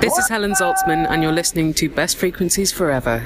[0.00, 3.22] This is Helen Zaltzman, and you're listening to Best Frequencies Forever.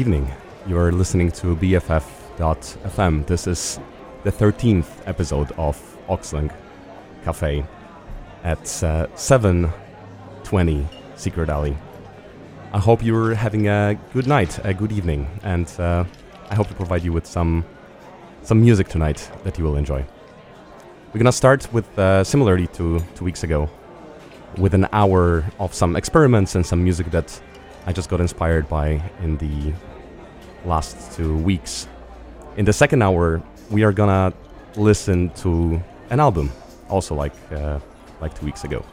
[0.00, 0.26] Evening.
[0.66, 3.26] You're listening to BFF.fm.
[3.26, 3.78] This is
[4.24, 5.76] the 13th episode of
[6.08, 6.50] Auxlang
[7.22, 7.62] Cafe
[8.42, 11.76] at uh, 7:20 Secret Alley.
[12.72, 16.04] I hope you're having a good night, a good evening, and uh,
[16.48, 17.62] I hope to provide you with some
[18.42, 20.02] some music tonight that you will enjoy.
[21.12, 23.68] We're gonna start with uh, similarly to two weeks ago,
[24.56, 27.28] with an hour of some experiments and some music that
[27.86, 29.74] I just got inspired by in the
[30.64, 31.88] last two weeks.
[32.56, 34.32] In the second hour, we are gonna
[34.76, 36.50] listen to an album,
[36.88, 37.78] also like uh,
[38.20, 38.84] like two weeks ago,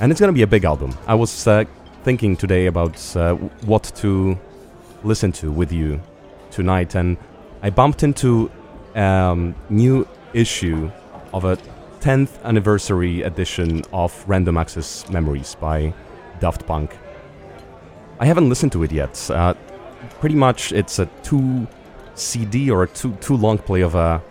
[0.00, 0.96] and it's gonna be a big album.
[1.06, 1.64] I was uh,
[2.02, 3.34] thinking today about uh,
[3.64, 4.38] what to
[5.04, 6.00] listen to with you
[6.50, 7.16] tonight, and
[7.62, 8.50] I bumped into
[8.94, 10.90] a um, new issue
[11.32, 11.56] of a
[12.00, 15.92] 10th anniversary edition of Random Access Memories by
[16.40, 16.96] Daft Punk.
[18.20, 19.30] I haven't listened to it yet.
[19.30, 19.54] Uh,
[20.20, 21.66] pretty much, it's a two
[22.14, 24.22] CD or a two two long play of a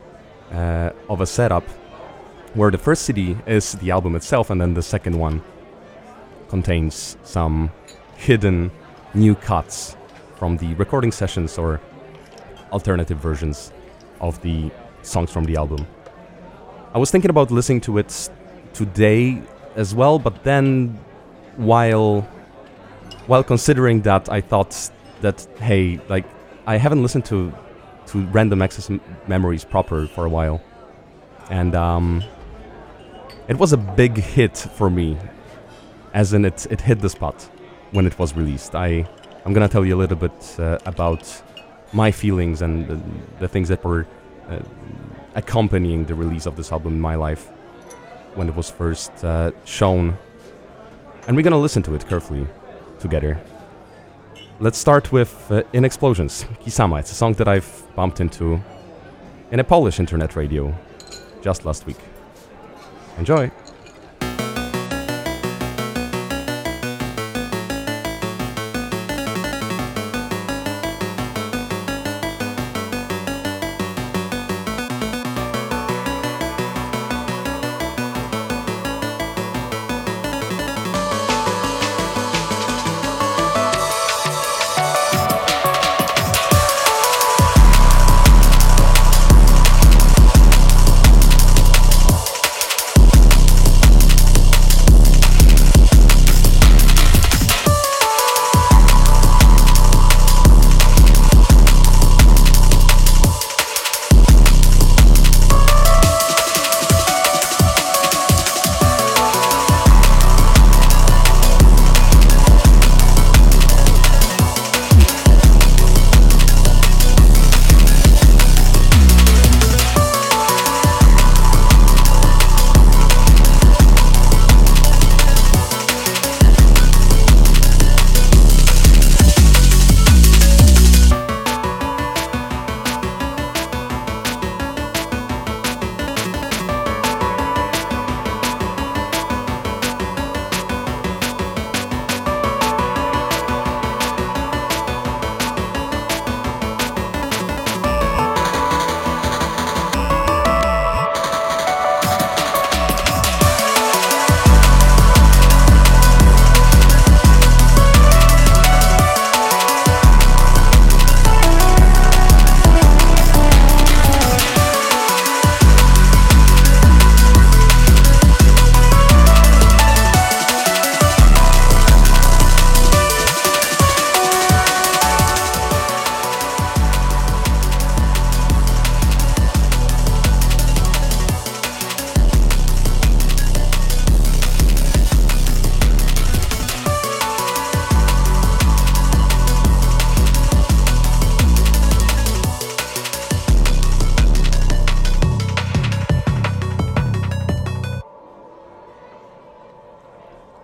[0.52, 1.64] uh, of a setup,
[2.54, 5.42] where the first CD is the album itself, and then the second one
[6.50, 7.72] contains some
[8.16, 8.72] hidden
[9.14, 9.98] new cuts
[10.36, 11.82] from the recording sessions or
[12.72, 13.72] alternative versions
[14.20, 15.86] of the songs from the album.
[16.94, 18.30] I was thinking about listening to it
[18.74, 19.42] today
[19.76, 20.98] as well, but then
[21.58, 22.22] while
[23.28, 24.92] while considering that, I thought
[25.22, 26.26] that hey, like
[26.68, 27.54] I haven't listened to
[28.08, 30.62] to Random Access m- Memories proper for a while,
[31.50, 32.24] and um,
[33.48, 35.18] it was a big hit for me,
[36.14, 37.50] as in it it hit the spot
[37.92, 38.76] when it was released.
[38.76, 39.08] I
[39.46, 41.42] I'm gonna tell you a little bit uh, about
[41.94, 43.00] my feelings and the,
[43.40, 44.06] the things that were
[44.50, 44.60] uh,
[45.36, 47.50] accompanying the release of this album in my life.
[48.36, 50.18] when it was first uh, shown,
[51.28, 52.48] and we're gonna listen to it carefully
[53.00, 53.40] together.
[54.58, 57.00] Let's start with uh, In Explosions, Kisama.
[57.00, 58.62] It's a song that I've bumped into
[59.52, 60.74] in a Polish internet radio
[61.42, 61.98] just last week.
[63.18, 63.52] Enjoy!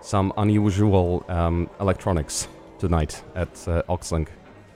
[0.02, 2.48] Some unusual um, electronics
[2.80, 4.26] tonight at uh, Auxlang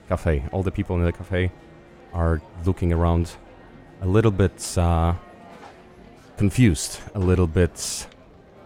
[0.07, 0.45] Cafe.
[0.53, 1.51] All the people in the cafe
[2.13, 3.31] are looking around
[4.01, 5.13] a little bit uh,
[6.37, 8.07] confused, a little bit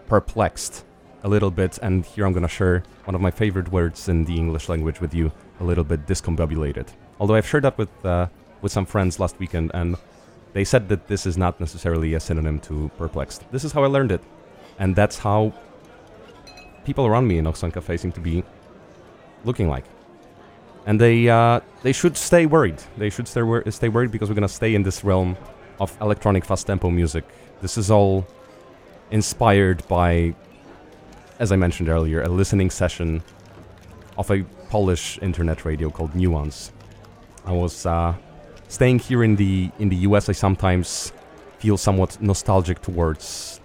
[0.06, 0.84] perplexed,
[1.24, 4.36] a little bit, and here I'm gonna share one of my favorite words in the
[4.36, 6.86] English language with you, a little bit discombobulated.
[7.18, 8.28] Although I've shared that with uh,
[8.60, 9.96] with some friends last weekend, and
[10.52, 13.50] they said that this is not necessarily a synonym to perplexed.
[13.50, 14.22] This is how I learned it,
[14.78, 15.52] and that's how
[16.84, 18.44] people around me in Cafe seem to be
[19.44, 19.84] looking like.
[20.86, 22.82] And they uh, they should stay worried.
[22.96, 25.36] They should stay, wor- stay worried because we're gonna stay in this realm
[25.78, 27.24] of electronic fast tempo music.
[27.60, 28.26] This is all
[29.10, 30.34] inspired by,
[31.38, 33.22] as I mentioned earlier, a listening session
[34.18, 36.72] of a Polish internet radio called Nuance.
[37.44, 38.14] I was uh,
[38.68, 40.28] staying here in the in the US.
[40.28, 41.12] I sometimes
[41.58, 43.60] feel somewhat nostalgic towards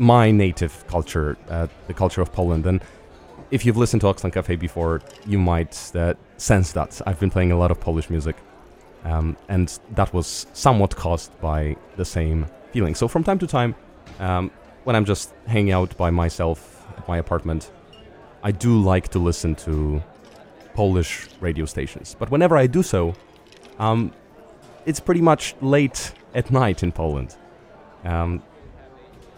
[0.00, 2.66] my native culture, uh, the culture of Poland.
[2.66, 2.82] And
[3.50, 7.02] if you've listened to Auxlang Cafe before, you might uh, sense that.
[7.06, 8.36] I've been playing a lot of Polish music,
[9.04, 12.94] um, and that was somewhat caused by the same feeling.
[12.94, 13.74] So from time to time,
[14.20, 14.50] um,
[14.84, 17.70] when I'm just hanging out by myself at my apartment,
[18.42, 20.02] I do like to listen to
[20.72, 22.16] Polish radio stations.
[22.18, 23.12] But whenever I do so,
[23.78, 24.12] um,
[24.86, 27.36] it's pretty much late at night in Poland.
[28.04, 28.42] Um,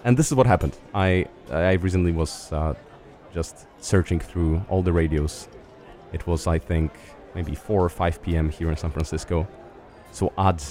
[0.05, 0.77] and this is what happened.
[0.95, 2.75] I I recently was uh,
[3.33, 5.49] just searching through all the radios.
[6.13, 6.93] It was I think
[7.35, 8.51] maybe 4 or 5 p.m.
[8.51, 9.47] here in San Francisco.
[10.13, 10.63] So add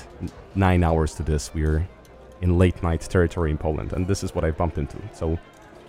[0.54, 1.88] nine hours to this, we're
[2.42, 4.98] in late night territory in Poland, and this is what I bumped into.
[5.14, 5.40] So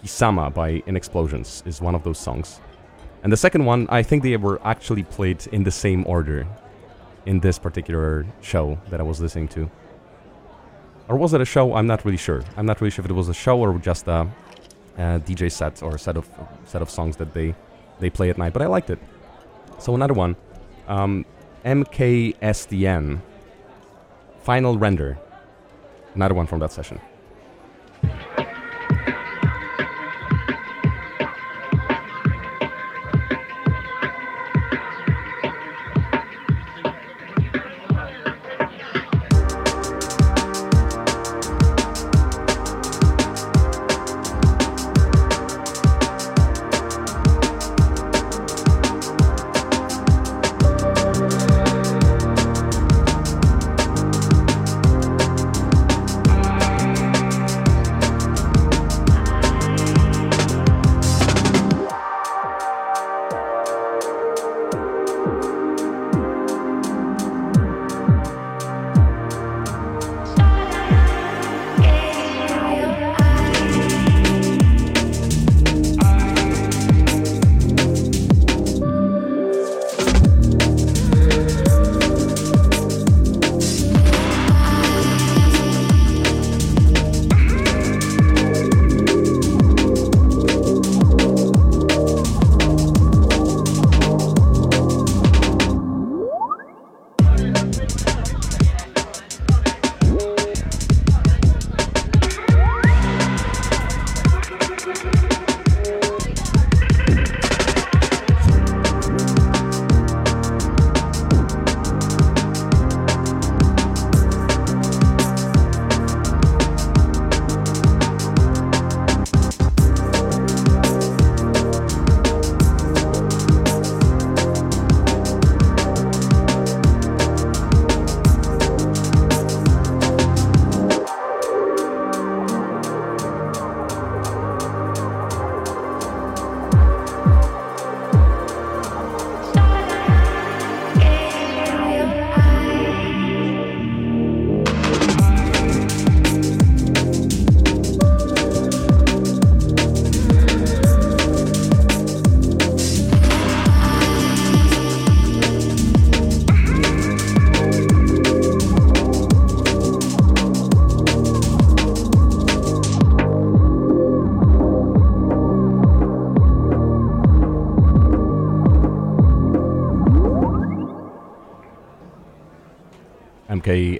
[0.02, 2.60] Kisama by In Explosions is one of those songs.
[3.22, 6.46] And the second one, I think they were actually played in the same order
[7.26, 9.70] in this particular show that I was listening to.
[11.08, 11.74] Or was it a show?
[11.74, 12.42] I'm not really sure.
[12.56, 14.28] I'm not really sure if it was a show or just a,
[14.96, 16.28] a DJ set or a set of
[16.64, 17.54] set of songs that they
[18.00, 18.52] they play at night.
[18.52, 18.98] But I liked it.
[19.78, 20.36] So another one,
[20.88, 21.24] um,
[21.64, 23.20] MKSTN,
[24.42, 25.18] Final Render.
[26.14, 27.00] Another one from that session.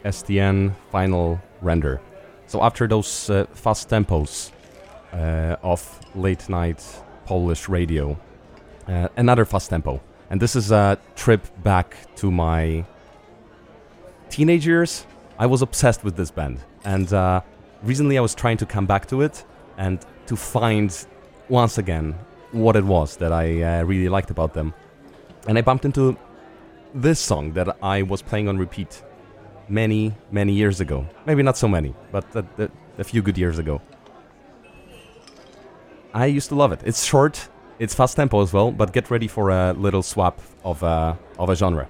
[0.05, 2.01] STN final render.
[2.47, 4.51] So after those uh, fast tempos
[5.13, 6.85] uh, of late night
[7.25, 8.19] Polish radio,
[8.89, 10.01] uh, another fast tempo.
[10.31, 12.85] And this is a trip back to my
[14.31, 15.07] teenage years.
[15.39, 16.61] I was obsessed with this band.
[16.85, 17.43] And uh,
[17.83, 19.45] recently I was trying to come back to it
[19.77, 21.07] and to find
[21.49, 22.15] once again
[22.53, 24.75] what it was that I uh, really liked about them.
[25.49, 26.17] And I bumped into
[26.95, 29.03] this song that I was playing on repeat
[29.73, 31.07] many, many years ago.
[31.27, 33.81] Maybe not so many, but a, a, a few good years ago.
[36.13, 36.81] I used to love it.
[36.85, 37.49] It's short,
[37.79, 41.49] it's fast tempo as well, but get ready for a little swap of, uh, of
[41.49, 41.89] a genre.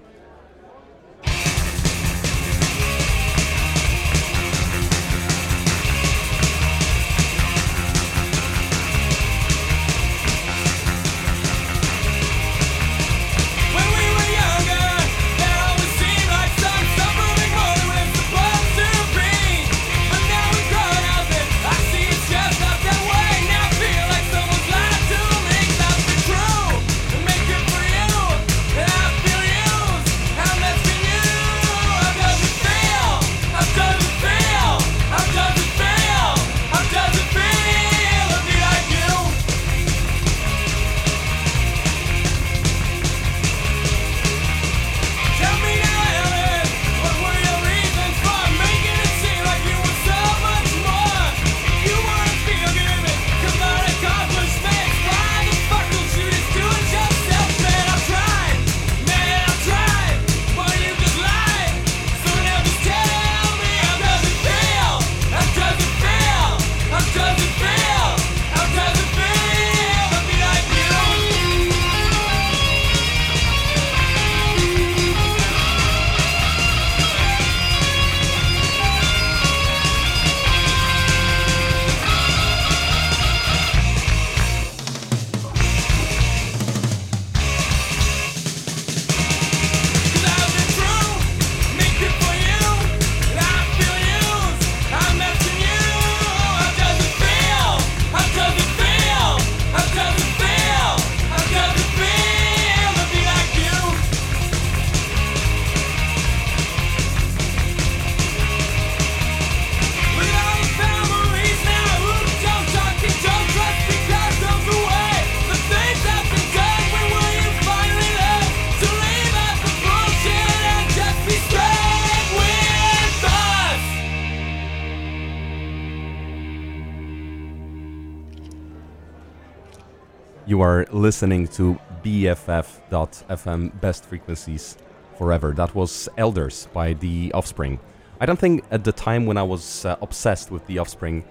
[130.45, 134.77] You are listening to BFF.FM Best Frequencies
[135.17, 135.53] Forever.
[135.53, 137.79] That was Elders by The Offspring.
[138.21, 141.23] I don't think at the time when I was uh, obsessed with The Offspring,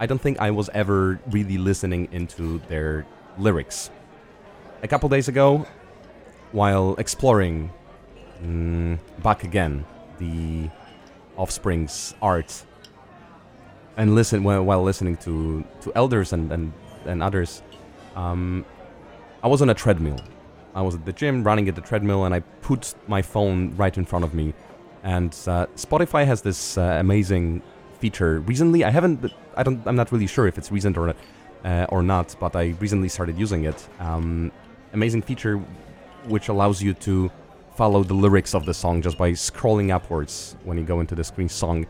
[0.00, 3.06] I don't think I was ever really listening into their
[3.38, 3.88] lyrics.
[4.82, 5.64] A couple days ago,
[6.50, 7.70] while exploring
[8.42, 9.84] mm, back again
[10.18, 10.68] the
[11.36, 12.64] Offspring's art
[13.96, 16.72] and listen while, while listening to, to Elders and, and,
[17.04, 17.62] and others,
[18.16, 18.64] um,
[19.42, 20.20] I was on a treadmill.
[20.74, 23.96] I was at the gym running at the treadmill, and I put my phone right
[23.96, 24.54] in front of me.
[25.02, 27.62] And uh, Spotify has this uh, amazing
[27.98, 28.40] feature.
[28.40, 29.32] Recently, I haven't.
[29.56, 29.84] I don't.
[29.86, 31.16] I'm not really sure if it's recent or not,
[31.64, 32.36] uh, or not.
[32.38, 33.88] But I recently started using it.
[33.98, 34.52] Um,
[34.92, 35.56] amazing feature,
[36.26, 37.30] which allows you to
[37.76, 41.24] follow the lyrics of the song just by scrolling upwards when you go into the
[41.24, 41.86] screen song.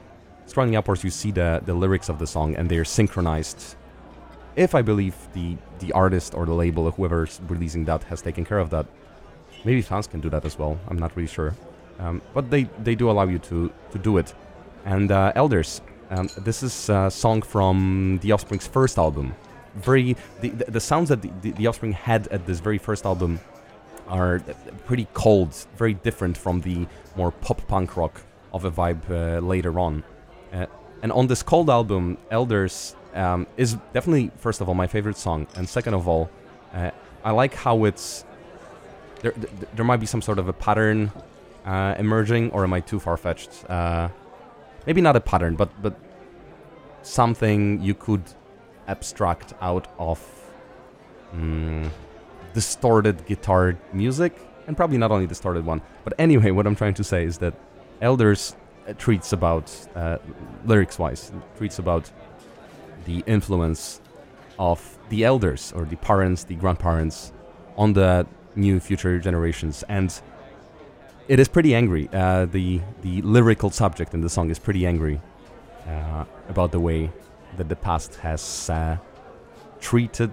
[0.46, 3.76] Scrolling upwards, you see the the lyrics of the song, and they are synchronized
[4.56, 8.44] if I believe the the artist or the label or whoever's releasing that has taken
[8.44, 8.86] care of that.
[9.64, 10.78] Maybe fans can do that as well.
[10.88, 11.54] I'm not really sure,
[11.98, 14.34] um, but they they do allow you to to do it.
[14.84, 19.34] And uh, Elders, um, this is a song from the Offspring's first album.
[19.76, 23.38] Very the the, sounds that the, the, the Offspring had at this very first album
[24.08, 24.40] are
[24.86, 28.20] pretty cold, very different from the more pop punk rock
[28.52, 30.02] of a vibe uh, later on.
[30.52, 30.66] Uh,
[31.02, 35.46] and on this cold album, Elders um, is definitely first of all my favorite song,
[35.56, 36.30] and second of all,
[36.74, 36.90] uh,
[37.24, 38.24] I like how it's
[39.22, 39.34] there.
[39.74, 41.10] There might be some sort of a pattern
[41.64, 43.68] uh, emerging, or am I too far fetched?
[43.68, 44.08] Uh,
[44.86, 45.94] maybe not a pattern, but but
[47.02, 48.22] something you could
[48.88, 50.20] abstract out of
[51.34, 51.88] mm,
[52.54, 55.82] distorted guitar music, and probably not only distorted one.
[56.04, 57.54] But anyway, what I'm trying to say is that
[58.00, 58.56] Elders
[58.88, 60.18] uh, treats about uh,
[60.64, 62.10] lyrics wise, treats about
[63.04, 64.00] the influence
[64.58, 67.32] of the elders or the parents, the grandparents
[67.76, 69.84] on the new future generations.
[69.88, 70.20] And
[71.28, 72.08] it is pretty angry.
[72.12, 75.20] Uh, the the lyrical subject in the song is pretty angry
[75.86, 77.10] uh, about the way
[77.56, 78.96] that the past has uh,
[79.80, 80.32] treated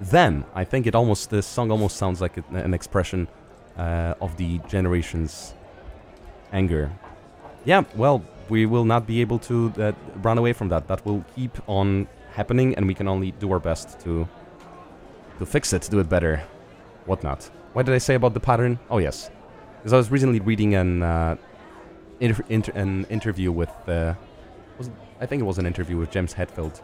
[0.00, 0.44] them.
[0.54, 3.28] I think it almost this song almost sounds like an expression
[3.76, 5.54] uh, of the generation's
[6.52, 6.90] anger.
[7.64, 10.88] Yeah, well, we will not be able to uh, run away from that.
[10.88, 14.28] That will keep on happening, and we can only do our best to
[15.38, 16.42] to fix it, do it better,
[17.06, 17.50] whatnot.
[17.72, 18.78] What did I say about the pattern?
[18.90, 19.30] Oh yes,
[19.78, 21.36] because I was recently reading an uh,
[22.20, 24.14] inter- inter- an interview with uh,
[24.78, 26.80] was I think it was an interview with James Hetfield,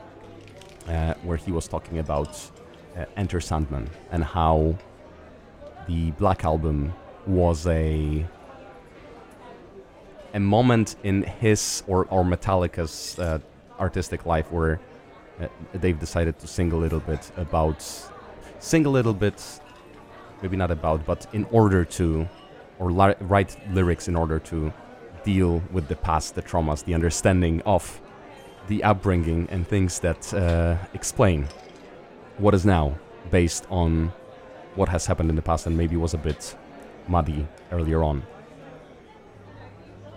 [0.89, 2.51] uh, where he was talking about
[2.97, 4.77] uh, Enter Sandman and how
[5.87, 6.93] the Black Album
[7.27, 8.27] was a
[10.35, 13.39] a moment in his or or Metallica's uh,
[13.79, 14.81] artistic life where
[15.41, 17.83] uh, they've decided to sing a little bit about
[18.59, 19.61] sing a little bit
[20.43, 22.29] maybe not about but in order to
[22.79, 24.73] or li- write lyrics in order to
[25.25, 28.01] deal with the past the traumas the understanding of
[28.69, 31.47] the upbringing and things that uh, explain
[32.39, 32.97] what is now
[33.31, 34.13] based on
[34.75, 36.57] what has happened in the past and maybe was a bit
[37.09, 38.23] muddy earlier on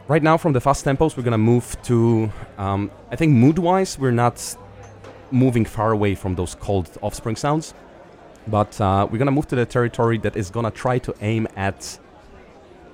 [0.08, 4.00] right now from the fast tempos we're gonna move to um, i think mood wise
[4.00, 4.56] we're not
[5.32, 7.74] moving far away from those cold offspring sounds
[8.48, 12.00] but uh, we're gonna move to the territory that is gonna try to aim at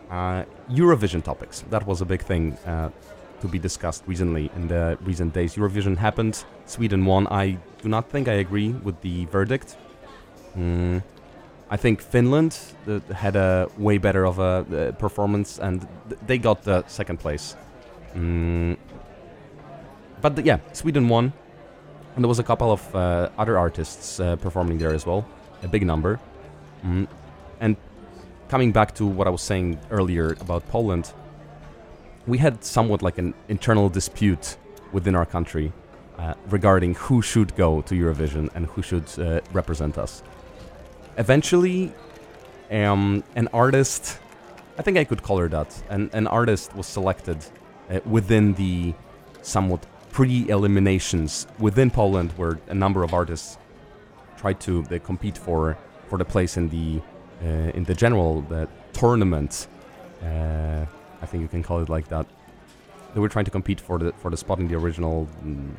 [0.09, 1.63] uh, eurovision topics.
[1.69, 2.89] That was a big thing uh,
[3.41, 5.55] to be discussed recently in the recent days.
[5.55, 6.45] Eurovision happened.
[6.65, 7.27] Sweden won.
[7.27, 9.75] I do not think i agree with the verdict.
[10.57, 11.03] Mm,
[11.73, 12.55] I think Finland
[12.87, 17.19] uh, had a way better of a uh, performance, and th- they got the second
[17.19, 17.55] place.
[18.15, 18.77] Mm.
[20.21, 21.33] But th- yeah, Sweden won,
[22.15, 25.25] and there was a couple of uh, other artists uh, performing there as well,
[25.63, 26.19] a big number.
[26.85, 27.07] Mm.
[27.59, 27.75] And
[28.49, 31.11] coming back to what I was saying earlier about Poland,
[32.27, 34.57] we had somewhat like an internal dispute
[34.91, 35.73] within our country
[36.19, 40.21] uh, regarding who should go to Eurovision and who should uh, represent us
[41.17, 41.91] eventually,
[42.71, 44.19] um, an artist,
[44.77, 47.37] I think I could call her that, an, an artist was selected
[47.89, 48.93] uh, within the
[49.41, 53.57] somewhat pre eliminations within Poland, where a number of artists
[54.37, 57.01] tried to compete for, for the place in the,
[57.43, 58.45] uh, in the general
[58.93, 59.67] tournament.
[60.21, 60.85] Uh,
[61.21, 62.25] I think you can call it like that.
[63.13, 65.71] They were trying to compete for the, for the spot in the original mm,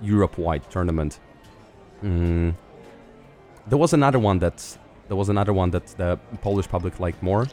[0.00, 1.20] Europe wide tournament.
[2.02, 2.54] Mm
[3.68, 4.78] there was another one that
[5.08, 7.46] there was another one that the Polish public liked more,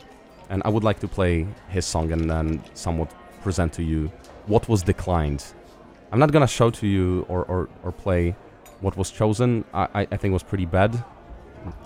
[0.49, 4.12] and I would like to play his song and then somewhat present to you
[4.47, 5.43] what was declined.
[6.12, 8.36] I'm not gonna show to you or, or, or play
[8.82, 9.65] what was chosen.
[9.73, 11.04] I, I think was pretty bad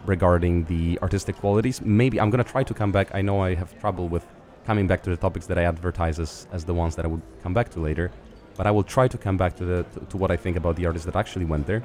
[0.06, 1.82] regarding the artistic qualities.
[1.82, 3.10] Maybe I'm gonna try to come back.
[3.14, 4.26] I know I have trouble with
[4.66, 7.22] coming back to the topics that I advertise as, as the ones that I would
[7.42, 8.12] come back to later,
[8.56, 10.76] but I will try to come back to the to, to what I think about
[10.76, 11.84] the artists that actually went there.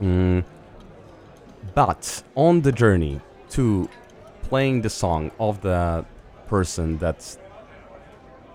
[0.00, 0.44] Mm,
[1.74, 3.20] but on the journey
[3.50, 3.88] to
[4.42, 6.04] playing the song of the
[6.46, 7.36] person that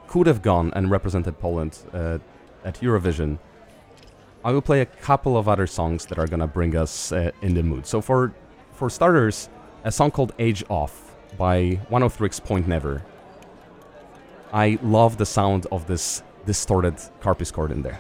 [0.08, 2.20] could have gone and represented Poland uh,
[2.64, 3.40] at Eurovision,
[4.44, 7.54] I will play a couple of other songs that are gonna bring us uh, in
[7.54, 7.86] the mood.
[7.86, 8.34] So for
[8.72, 9.50] for starters,
[9.84, 10.92] a song called "Age Of"
[11.38, 13.04] by Oneohtrix Point Never.
[14.54, 18.00] I love the sound of this distorted harpsichord in there.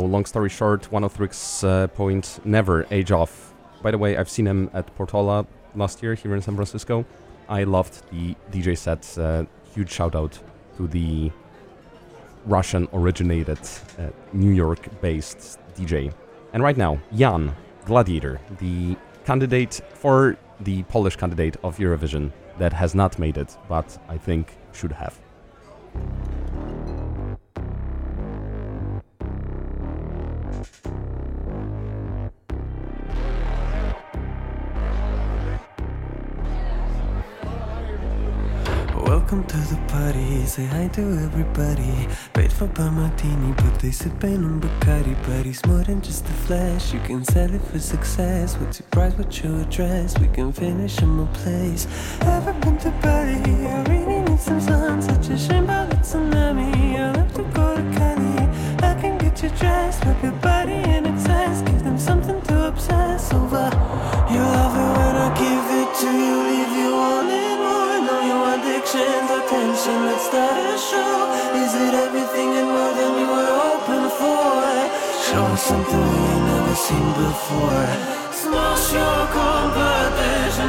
[0.00, 1.18] Long story short, one of
[1.64, 3.54] uh, point never Age Of.
[3.82, 7.04] By the way, I've seen him at Portola last year here in San Francisco.
[7.48, 9.18] I loved the DJ sets.
[9.18, 10.38] Uh, huge shout out
[10.76, 11.30] to the
[12.46, 13.60] Russian originated
[13.98, 16.12] uh, New York based DJ.
[16.52, 22.94] And right now, Jann Gladiator, the candidate for the Polish candidate of Eurovision that has
[22.94, 25.18] not made it, but I think should have.
[39.10, 42.06] Welcome to the party, say hi to everybody.
[42.32, 45.16] Paid for by martini, but they sipping on Bacardi.
[45.26, 46.94] But he's more than just a flash.
[46.94, 48.56] You can sell it for success.
[48.58, 49.12] What's your price?
[49.18, 50.16] What's your address?
[50.20, 51.88] We can finish in my place.
[52.20, 53.66] Ever been to Bali?
[53.66, 55.02] I really need some sun.
[55.02, 56.94] Such a shame about the tsunami.
[56.94, 58.46] I love to go to Cali.
[58.78, 61.62] I can get you dressed, rub your body in excess.
[61.62, 63.70] Give them something to obsess over.
[64.30, 65.69] You love it when I give
[75.60, 77.86] something we ain't never seen before.
[78.32, 80.68] Smash your competition,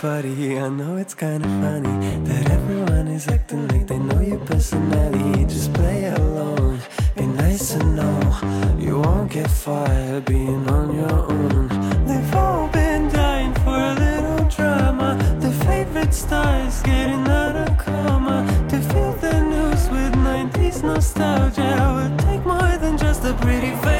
[0.00, 0.58] Party.
[0.58, 5.44] I know it's kinda funny that everyone is acting like they know your personality.
[5.46, 6.80] Just play along,
[7.16, 8.20] be nice and know
[8.78, 11.68] you won't get fired being on your own.
[12.06, 15.16] They've all been dying for a little drama.
[15.40, 21.72] The favorite stars getting out of coma to feel the news with 90s nostalgia.
[21.96, 23.95] Will take more than just a pretty face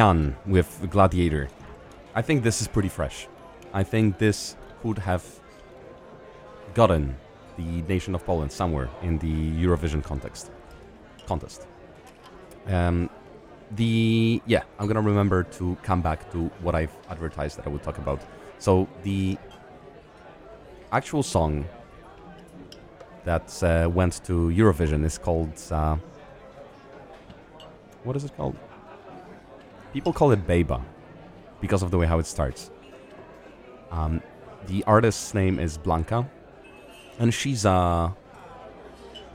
[0.00, 1.50] Jann with Gladiator.
[2.14, 3.28] I think this is pretty fresh.
[3.74, 5.22] I think this could have
[6.72, 7.14] gotten
[7.58, 10.50] the nation of Poland somewhere in the Eurovision context
[11.26, 11.66] contest.
[12.66, 13.10] Um,
[13.72, 17.82] the yeah, I'm gonna remember to come back to what I've advertised that I would
[17.82, 18.20] talk about.
[18.58, 19.36] So the
[20.92, 21.66] actual song
[23.26, 25.96] that uh, went to Eurovision is called uh,
[28.04, 28.56] what is it called?
[29.92, 30.82] People call it Beba
[31.60, 32.70] because of the way how it starts.
[33.90, 34.22] Um,
[34.66, 36.28] the artist's name is Blanka,
[37.18, 38.10] and she's uh,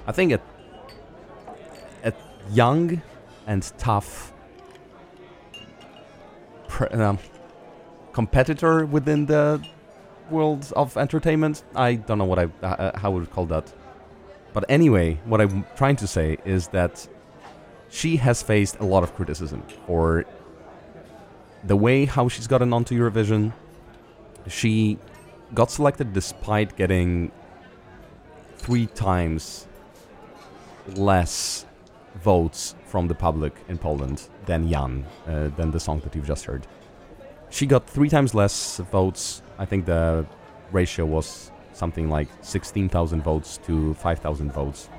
[0.07, 0.41] I think a
[2.03, 2.13] a
[2.51, 3.01] young
[3.47, 4.31] and tough
[6.91, 7.19] um,
[8.13, 9.61] competitor within the
[10.29, 11.63] world of entertainment.
[11.75, 13.73] I don't know what I uh, uh, how would call that,
[14.53, 17.07] but anyway, what I'm trying to say is that
[17.89, 20.25] she has faced a lot of criticism for
[21.65, 23.51] the way how she's gotten onto Eurovision,
[24.47, 24.97] she
[25.53, 27.31] got selected despite getting
[28.57, 29.67] three times
[30.95, 31.65] less
[32.23, 36.45] votes from the public in Poland than Jann, uh, than the song that you've just
[36.45, 36.65] heard.
[37.49, 39.41] She got three times less votes.
[39.57, 40.25] I think the
[40.71, 44.89] ratio was something like 16,000 votes to 5,000 votes.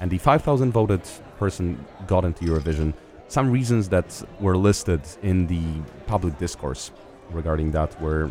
[0.00, 1.02] And the 5,000 voted
[1.38, 2.94] person got into Eurovision.
[3.34, 5.64] Some reasons that were listed in the
[6.06, 6.92] public discourse
[7.32, 8.30] regarding that were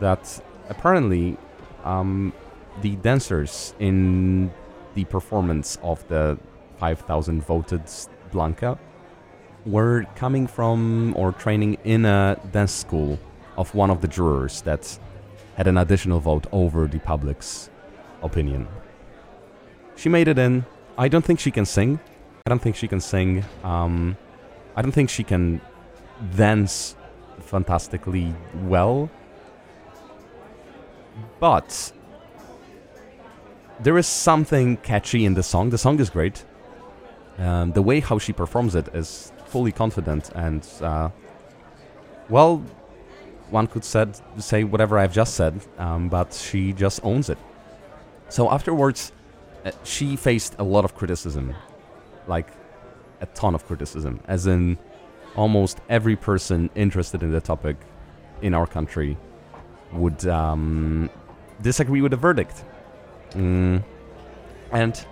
[0.00, 0.22] that
[0.68, 1.38] apparently
[1.82, 2.30] um,
[2.82, 4.52] the dancers in
[4.96, 6.38] the performance of the
[6.76, 7.86] 5,000 voted
[8.32, 8.78] Blanka
[9.64, 13.18] were coming from or training in a dance school
[13.56, 14.98] of one of the jurors that
[15.54, 17.70] had an additional vote over the public's
[18.22, 18.68] opinion.
[19.96, 20.66] She made it in.
[20.98, 21.98] I don't think she can sing.
[22.44, 23.42] I don't think she can sing.
[23.62, 24.18] Um,
[24.76, 25.60] I don't think she can
[26.36, 26.96] dance
[27.40, 28.34] fantastically
[28.64, 29.10] well.
[31.38, 31.92] But
[33.80, 35.70] there is something catchy in the song.
[35.70, 36.44] The song is great.
[37.38, 41.10] Um, the way how she performs it is fully confident and, uh,
[42.28, 42.64] well,
[43.50, 47.38] one could said, say whatever I've just said, um, but she just owns it.
[48.28, 49.12] So afterwards,
[49.64, 51.54] uh, she faced a lot of criticism,
[52.26, 52.48] like
[53.20, 54.78] a ton of criticism, as in
[55.36, 57.76] almost every person interested in the topic
[58.42, 59.16] in our country
[59.92, 61.08] would um,
[61.62, 62.64] disagree with the verdict.
[63.32, 63.82] Mm.
[64.72, 65.06] And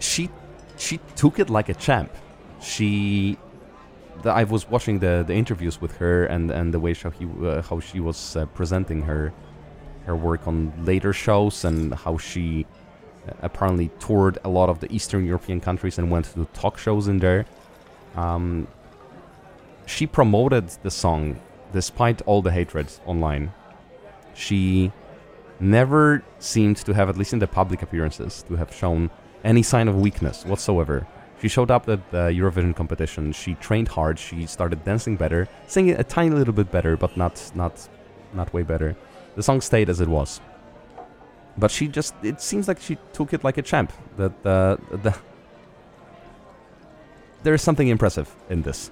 [0.00, 0.30] she
[0.76, 2.12] she took it like a champ.
[2.60, 3.38] She
[4.22, 7.26] the, I was watching the, the interviews with her and, and the way how he
[7.44, 9.32] uh, how she was uh, presenting her
[10.06, 12.66] her work on later shows and how she
[13.40, 17.18] apparently toured a lot of the Eastern European countries and went to talk shows in
[17.18, 17.46] there.
[18.16, 18.66] Um,
[19.86, 21.40] she promoted the song
[21.72, 23.52] despite all the hatred online.
[24.34, 24.92] She
[25.60, 29.10] never seemed to have, at least in the public appearances, to have shown
[29.44, 31.06] any sign of weakness whatsoever.
[31.40, 33.32] She showed up at the Eurovision competition.
[33.32, 34.18] She trained hard.
[34.18, 37.88] She started dancing better, singing a tiny little bit better, but not not
[38.32, 38.96] not way better.
[39.34, 40.40] The song stayed as it was.
[41.58, 43.92] But she just it seems like she took it like a champ.
[44.16, 45.14] That uh, the
[47.42, 48.90] there is something impressive in this.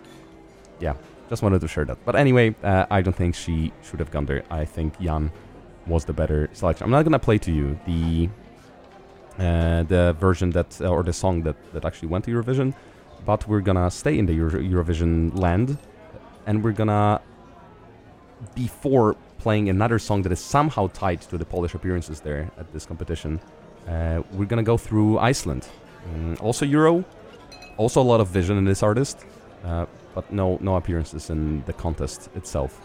[0.80, 0.94] Yeah,
[1.28, 1.98] just wanted to share that.
[2.04, 4.42] But anyway, uh, I don't think she should have gone there.
[4.50, 5.30] I think Jann
[5.86, 6.84] was the better selection.
[6.84, 8.28] I'm not gonna play to you the
[9.38, 12.74] uh, the version that uh, or the song that that actually went to Eurovision,
[13.24, 15.78] but we're gonna stay in the Euro- Eurovision land,
[16.46, 17.20] and we're gonna
[18.54, 22.86] before playing another song that is somehow tied to the Polish appearances there at this
[22.86, 23.40] competition.
[23.88, 25.66] Uh, we're gonna go through Iceland,
[26.14, 27.04] mm, also Euro,
[27.76, 29.24] also a lot of vision in this artist,
[29.64, 32.80] uh, but no no appearances in the contest itself.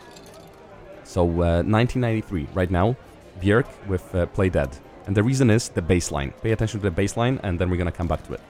[1.03, 2.95] So 1993, uh, right now,
[3.41, 4.69] Björk with uh, Play Dead.
[5.07, 6.33] And the reason is the bass line.
[6.41, 8.41] Pay attention to the bass line, and then we're gonna come back to it.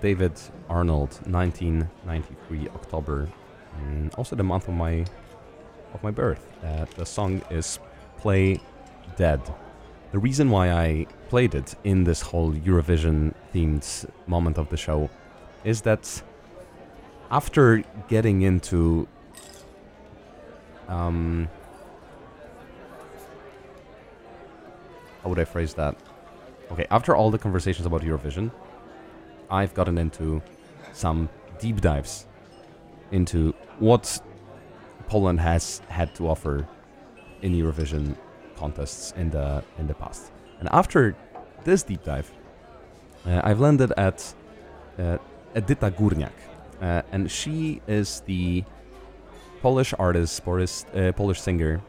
[0.00, 0.32] David
[0.68, 3.28] Arnold, 1993 October,
[3.80, 5.04] mm, also the month of my
[5.94, 6.52] of my birth.
[6.64, 7.78] Uh, the song is
[8.18, 8.60] "Play
[9.16, 9.40] Dead."
[10.12, 15.10] The reason why I played it in this whole Eurovision themed moment of the show
[15.64, 16.22] is that
[17.30, 19.06] after getting into
[20.88, 21.48] um,
[25.22, 25.96] how would I phrase that?
[26.72, 28.50] Okay, after all the conversations about Eurovision,
[29.50, 30.42] I've gotten into
[30.92, 31.28] some
[31.58, 32.26] deep dives
[33.10, 34.20] into what
[35.08, 36.66] Poland has had to offer
[37.42, 38.16] in Eurovision
[38.56, 40.32] contests in the in the past.
[40.60, 41.16] And after
[41.64, 42.30] this deep dive,
[43.26, 44.34] uh, I've landed at
[44.98, 45.18] uh,
[45.54, 46.32] Edyta Górniak,
[46.82, 48.64] uh, and she is the
[49.62, 51.80] Polish artist, Polish, uh, Polish singer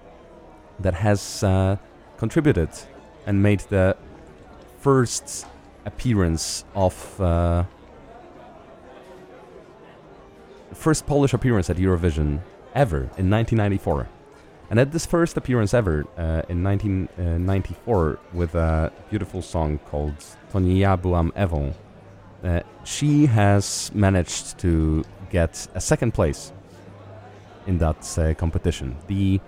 [0.80, 1.78] that has uh,
[2.18, 2.70] contributed
[3.26, 3.96] and made the
[4.80, 5.46] first
[5.90, 7.64] appearance of uh,
[10.74, 12.40] first Polish appearance at Eurovision
[12.76, 14.08] ever in 1994.
[14.70, 20.14] And at this first appearance ever uh, in 1994 with a beautiful song called
[20.52, 21.74] To nie ja byłam Ewą,
[22.44, 26.52] uh, she has managed to get a second place
[27.68, 28.96] in that uh, competition.
[29.08, 29.40] The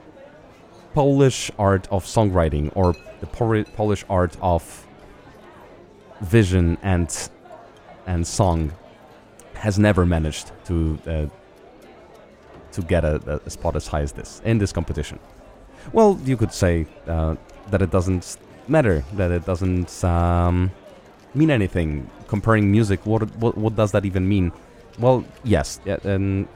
[0.94, 4.88] Polish art of songwriting or the Polish art of
[6.22, 7.30] vision and
[8.06, 8.72] and song
[9.56, 11.26] has never managed to uh,
[12.72, 15.20] to get a, a, spot as high as this in this competition.
[15.94, 17.36] Well, you could say uh,
[17.70, 20.72] that it doesn't matter, that it doesn't um,
[21.34, 22.10] mean anything.
[22.28, 24.52] Comparing music, what, what what does that even mean?
[25.00, 26.48] Well, yes, yeah, and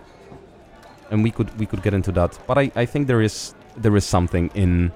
[1.11, 3.95] and we could we could get into that, but I, I think there is there
[3.97, 4.91] is something in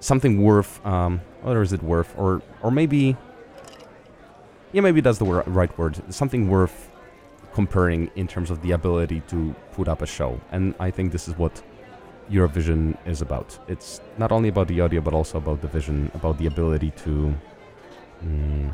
[0.00, 3.16] something worth um, or is it worth or or maybe
[4.72, 6.90] yeah maybe that's the wor- right word something worth
[7.52, 10.40] comparing in terms of the ability to put up a show.
[10.52, 11.62] And I think this is what
[12.30, 13.58] Eurovision is about.
[13.68, 17.34] It's not only about the audio, but also about the vision, about the ability to
[18.24, 18.72] mm,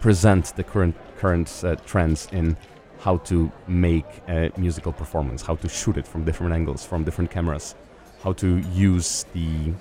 [0.00, 2.56] present the current current uh, trends in
[2.98, 7.30] how to make a musical performance, how to shoot it from different angles, from different
[7.30, 7.74] cameras,
[8.22, 9.72] how to use the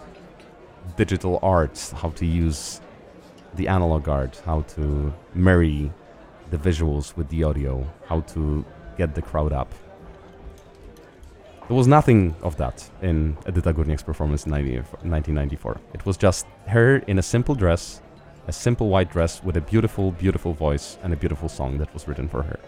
[0.95, 2.79] digital art, how to use
[3.55, 5.91] the analog art, how to marry
[6.51, 8.65] the visuals with the audio, how to
[8.97, 9.73] get the crowd up.
[11.67, 15.81] There was nothing of that in Edyta Górniak's performance in 1994.
[15.93, 18.01] It was just her in a simple dress,
[18.47, 22.07] a simple white dress with a beautiful, beautiful voice and a beautiful song that was
[22.07, 22.59] written for her.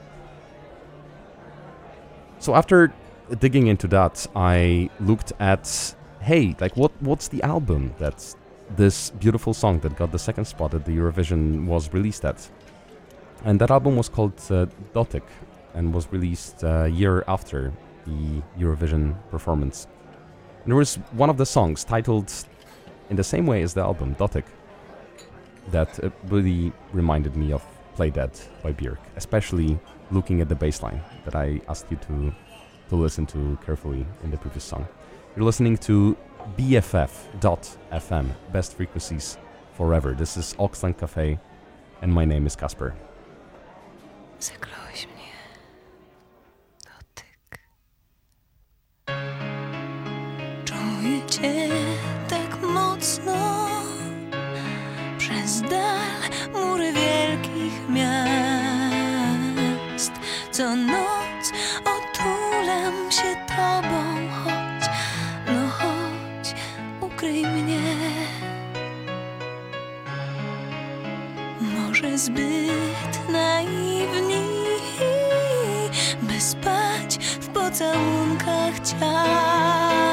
[2.40, 2.92] So after
[3.40, 8.36] digging into that, I looked at, hey, like what what's the album that
[8.76, 12.50] this beautiful song that got the second spot at the Eurovision was released at?
[13.46, 15.24] And that album was called uh, Dotyk
[15.74, 17.72] and was released a uh, year after
[18.06, 19.88] the Eurovision performance.
[20.64, 22.34] And there was one of the songs titled
[23.10, 24.46] in the same way as the album, Dotyk,
[25.72, 27.64] that uh, really reminded me of
[27.96, 28.32] Play Dead
[28.64, 29.80] by Björk, especially
[30.12, 32.34] looking at the bass line that I asked you to,
[32.90, 34.88] to listen to carefully in the previous song.
[35.36, 36.18] You're listening to
[36.56, 39.38] BFF.FM, best frequencies
[39.74, 40.14] forever.
[40.14, 41.40] This is Auxlang Cafe,
[42.02, 42.94] and my name is Kasper.
[44.40, 45.34] Zakląłeś mnie.
[46.86, 47.60] Dotyk.
[50.66, 51.70] Czuję cię
[52.30, 53.68] tak mocno
[55.18, 56.00] przez dal
[56.54, 58.12] mury wielkich miast.
[60.52, 64.07] Co noc otulam się tobą,
[67.18, 67.80] ukryj mnie.
[71.62, 74.44] Może zbyt naiwni,
[76.22, 80.07] by spać w pocałunkach ciał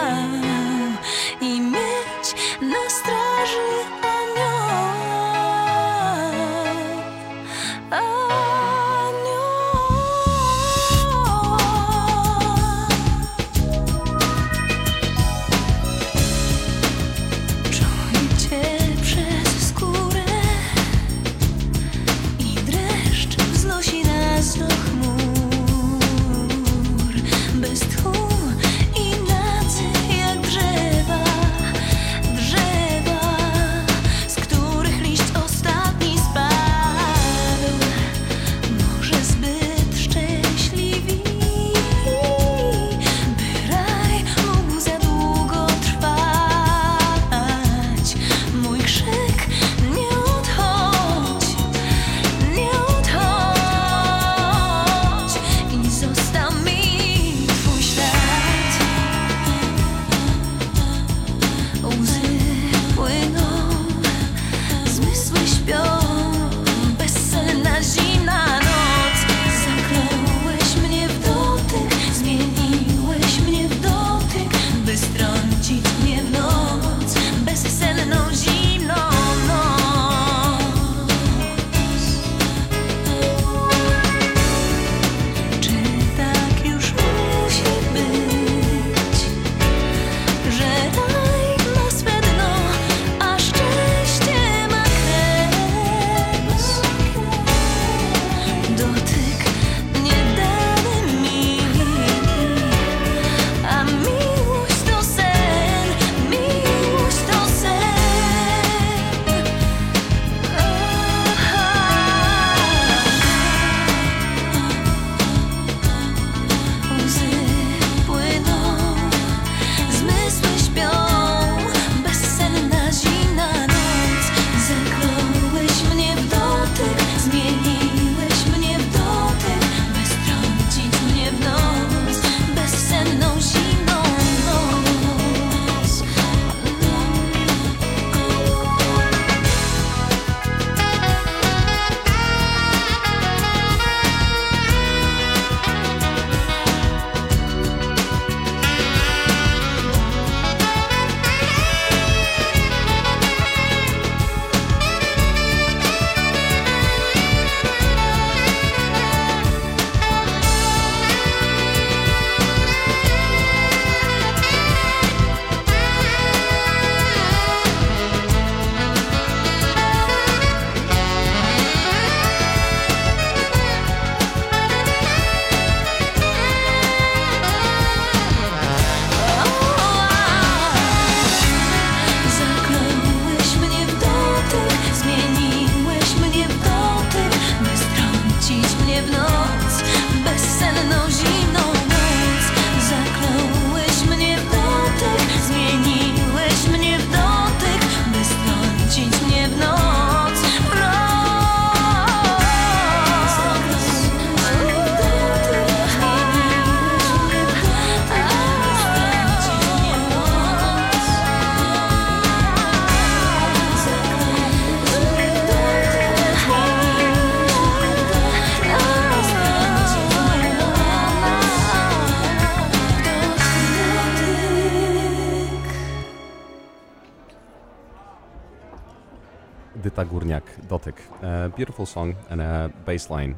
[231.65, 233.35] beautiful song and a bass line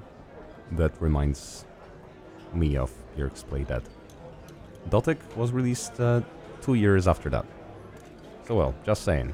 [0.73, 1.65] that reminds
[2.53, 3.85] me of Björk's Play Dead.
[4.91, 6.23] Dotyk was released uh,
[6.61, 7.47] two years after that.
[8.49, 9.33] So well, just saying.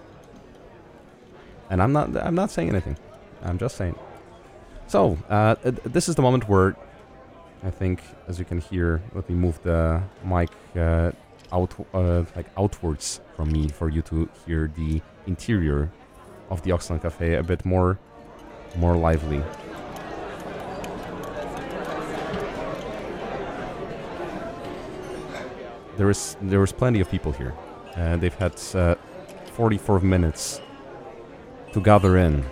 [1.70, 2.98] And I'm not I'm not saying anything.
[3.42, 3.96] I'm just saying.
[4.88, 5.54] So, uh,
[5.96, 6.76] this is the moment where
[7.64, 11.12] I think, as you can hear, let me move the mic uh,
[11.50, 15.90] out, uh, like outwards from me for you to hear the interior
[16.50, 17.98] of the Auxlang Cafe a bit more,
[18.76, 19.42] more lively.
[25.96, 27.54] There is there is plenty of people here.
[27.96, 28.94] and they've had uh,
[29.52, 30.60] 44 minutes
[31.72, 32.44] to gather in,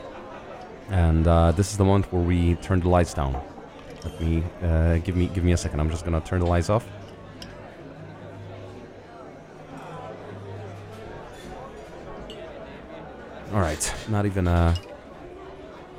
[0.90, 3.40] and uh, this is the moment where we turn the lights down.
[4.04, 5.80] Let me uh, give me give me a second.
[5.80, 6.86] I'm just gonna turn the lights off.
[13.52, 14.76] All right, not even a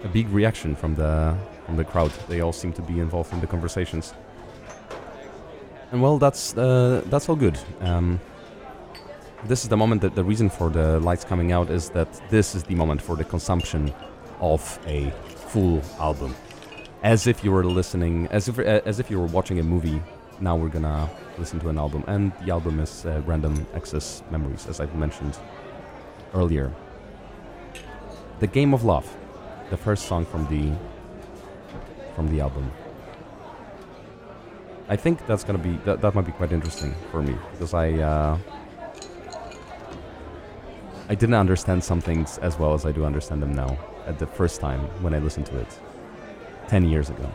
[0.04, 1.36] a big reaction from the
[1.66, 2.12] from the crowd.
[2.28, 4.14] They all seem to be involved in the conversations.
[5.92, 7.60] And well, that's uh, that's all good.
[7.82, 8.20] Um,
[9.46, 12.56] this is the moment that the reason for the lights coming out is that this
[12.56, 13.94] is the moment for the consumption
[14.40, 15.10] of a
[15.50, 16.36] full album,
[17.04, 20.02] as if you were listening, as if uh, as if you were watching a movie.
[20.40, 24.66] Now we're gonna listen to an album, and the album is uh, Random Access Memories,
[24.68, 25.38] as I've mentioned
[26.34, 26.72] earlier.
[28.40, 29.08] The Game of Love,
[29.72, 30.72] the first song from the
[32.16, 32.70] from the album.
[34.90, 37.94] I think that's gonna be that, that might be quite interesting for me because I
[37.94, 38.38] uh,
[41.08, 44.28] I didn't understand some things as well as I do understand them now at the
[44.28, 45.80] first time when I listened to it
[46.68, 47.30] ten years ago.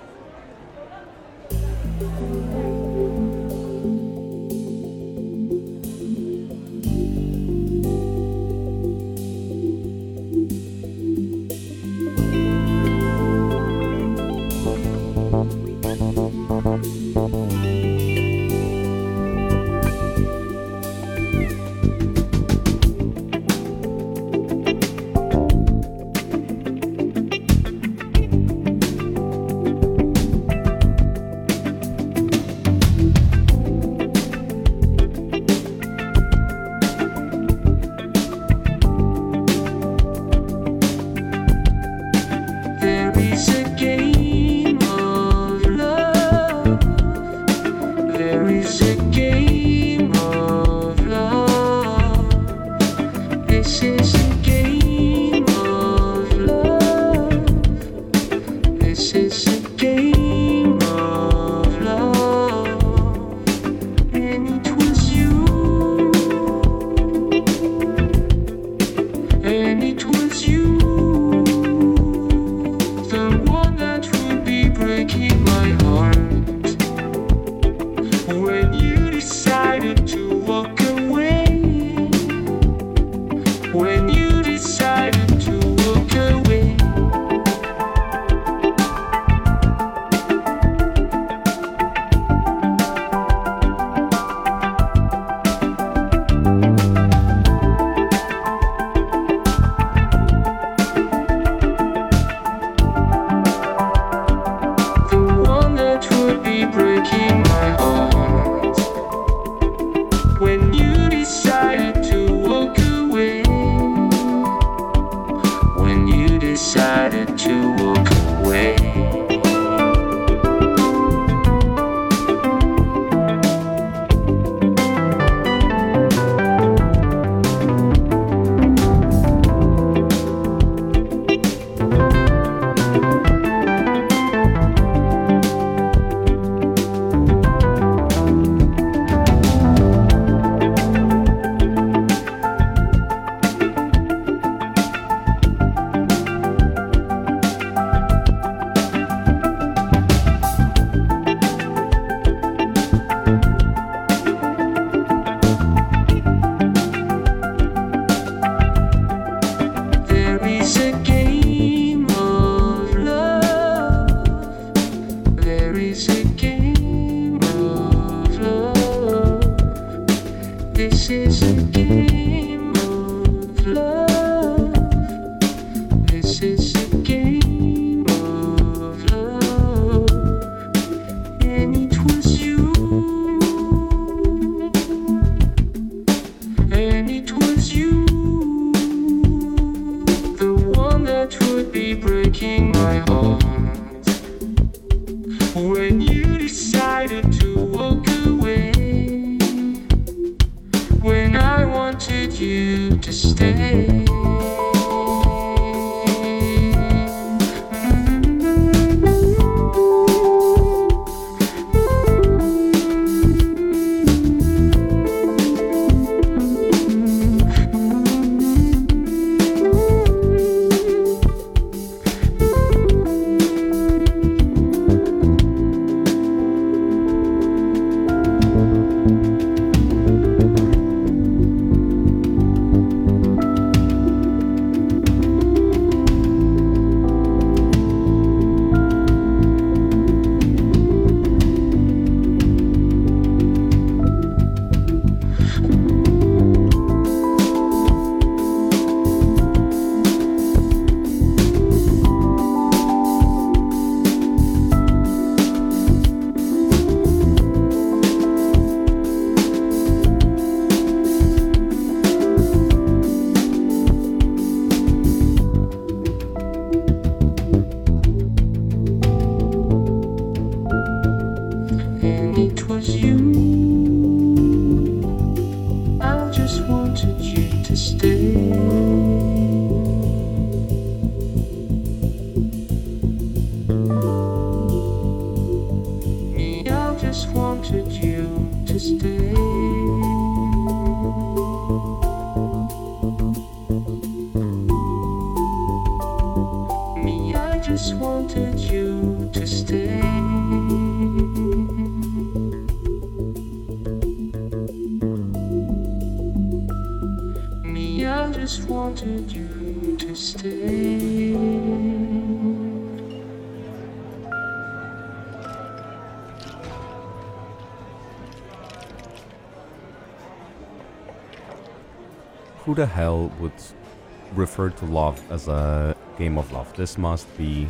[324.57, 326.75] To love as a game of love?
[326.77, 327.69] This must be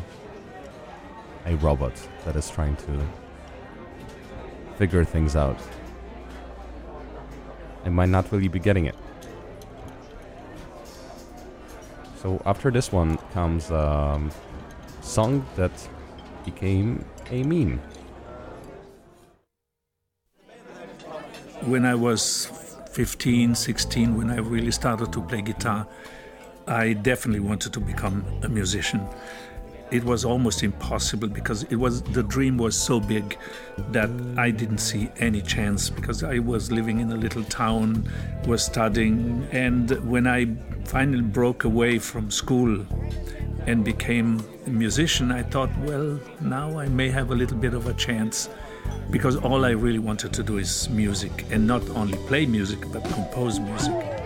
[1.44, 3.06] a robot that is trying to
[4.76, 5.58] figure things out.
[7.84, 8.96] I might not really be getting it.
[12.22, 14.30] So after this one comes a um,
[15.02, 15.72] song that
[16.44, 17.80] became a meme.
[21.66, 22.46] when I was
[22.92, 25.86] 15, 16, when I really started to play guitar,
[26.68, 29.06] I definitely wanted to become a musician.
[29.92, 33.38] It was almost impossible because it was the dream was so big
[33.92, 38.10] that I didn't see any chance because I was living in a little town,
[38.48, 40.56] was studying, and when I
[40.86, 42.84] finally broke away from school
[43.66, 47.86] and became a musician, I thought, well, now I may have a little bit of
[47.86, 48.48] a chance
[49.12, 53.04] because all I really wanted to do is music and not only play music but
[53.04, 54.25] compose music.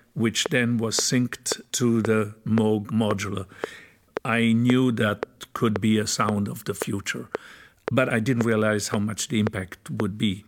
[0.13, 3.45] which then was synced to the Moog modular.
[4.23, 7.29] I knew that could be a sound of the future,
[7.91, 10.45] but I didn't realize how much the impact would be.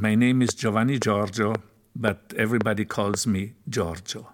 [0.00, 1.54] My name is Giovanni Giorgio,
[1.94, 4.32] but everybody calls me Giorgio.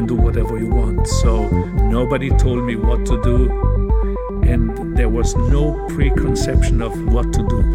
[0.00, 1.06] Can do whatever you want.
[1.06, 1.48] So
[1.98, 3.50] nobody told me what to do,
[4.42, 7.69] and there was no preconception of what to do.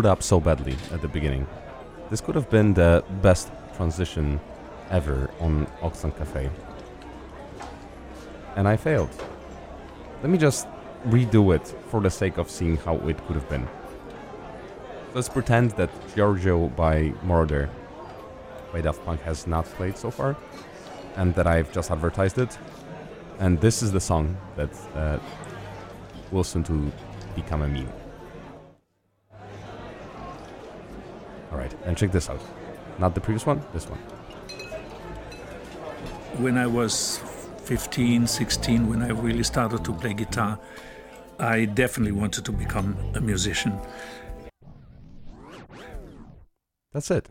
[0.00, 1.46] Screwed up so badly at the beginning.
[2.08, 4.40] This could have been the best transition
[4.88, 6.48] ever on Auxlang Cafe.
[8.56, 9.10] And I failed.
[10.22, 10.66] Let me just
[11.08, 13.68] redo it for the sake of seeing how it could have been.
[15.12, 17.68] Let's pretend that Giorgio by Moroder
[18.72, 20.34] by Daft Punk has not played so far,
[21.16, 22.56] and that I've just advertised it.
[23.38, 25.18] And this is the song that uh,
[26.30, 26.90] will soon to
[27.34, 27.99] become a meme.
[31.50, 32.40] Alright, and check this out.
[32.98, 33.98] Not the previous one, this one.
[36.40, 37.18] when I was
[37.64, 40.58] 15, 16, when I really started to play guitar,
[41.38, 43.78] I definitely wanted to become a musician.
[46.92, 47.28] That's it.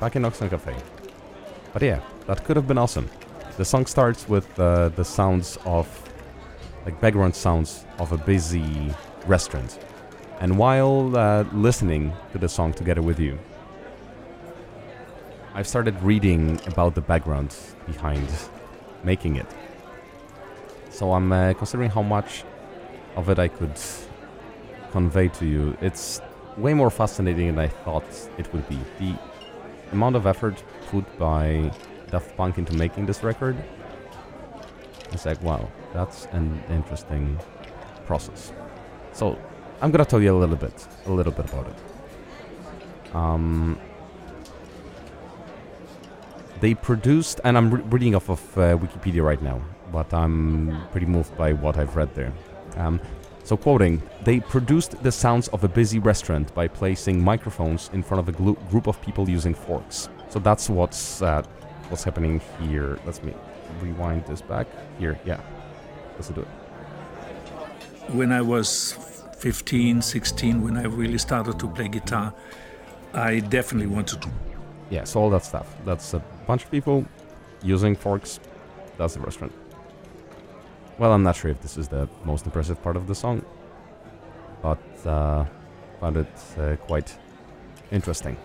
[0.00, 0.74] Back in Auxlang Cafe.
[1.72, 3.10] But yeah, that could have been awesome.
[3.56, 5.86] The song starts with uh, the sounds of,
[6.84, 8.92] like background sounds of a busy
[9.26, 9.78] restaurant.
[10.44, 13.38] And while uh, listening to the song together with you,
[15.54, 18.28] I've started reading about the background behind
[19.02, 19.46] making it.
[20.90, 22.44] So I'm uh, considering how much
[23.16, 23.80] of it I could
[24.92, 25.78] convey to you.
[25.80, 26.20] It's
[26.58, 28.04] way more fascinating than I thought
[28.36, 28.78] it would be.
[28.98, 29.16] The
[29.92, 31.72] amount of effort put by
[32.10, 33.56] Daft Punk into making this record
[35.10, 37.40] is like, wow, that's an interesting
[38.04, 38.52] process.
[39.14, 39.38] So
[39.84, 43.14] I'm gonna tell you a little bit, a little bit about it.
[43.14, 43.78] Um,
[46.60, 49.60] they produced, and I'm re- reading off of uh, Wikipedia right now,
[49.92, 52.32] but I'm pretty moved by what I've read there.
[52.78, 52.98] Um,
[53.42, 58.26] so, quoting, they produced the sounds of a busy restaurant by placing microphones in front
[58.26, 60.08] of a group of people using forks.
[60.30, 61.42] So that's what's uh,
[61.90, 62.98] what's happening here.
[63.04, 63.34] Let's me
[63.82, 64.66] rewind this back
[64.98, 65.20] here.
[65.26, 65.40] Yeah,
[66.14, 66.48] let's do it.
[68.14, 69.13] When I was
[69.44, 72.32] 15, 16, when I really started to play guitar,
[73.12, 74.30] I definitely wanted to
[74.88, 75.66] Yeah, so all that stuff.
[75.84, 77.04] That's a bunch of people
[77.62, 78.40] using forks.
[78.96, 79.52] That's the restaurant.
[80.98, 83.44] Well, I'm not sure if this is the most impressive part of the song,
[84.62, 85.44] but uh,
[86.00, 87.14] found it uh, quite
[87.90, 88.38] interesting.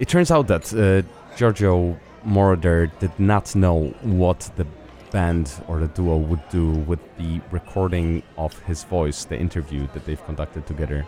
[0.00, 1.02] It turns out that uh,
[1.36, 1.96] Giorgio
[2.26, 4.66] Moroder did not know what the
[5.14, 10.04] band or the duo would do with the recording of his voice, the interview that
[10.04, 11.06] they've conducted together,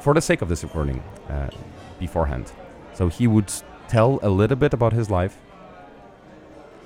[0.00, 1.50] for the sake of this recording uh,
[1.98, 2.52] beforehand.
[2.94, 3.52] So he would
[3.88, 5.36] tell a little bit about his life.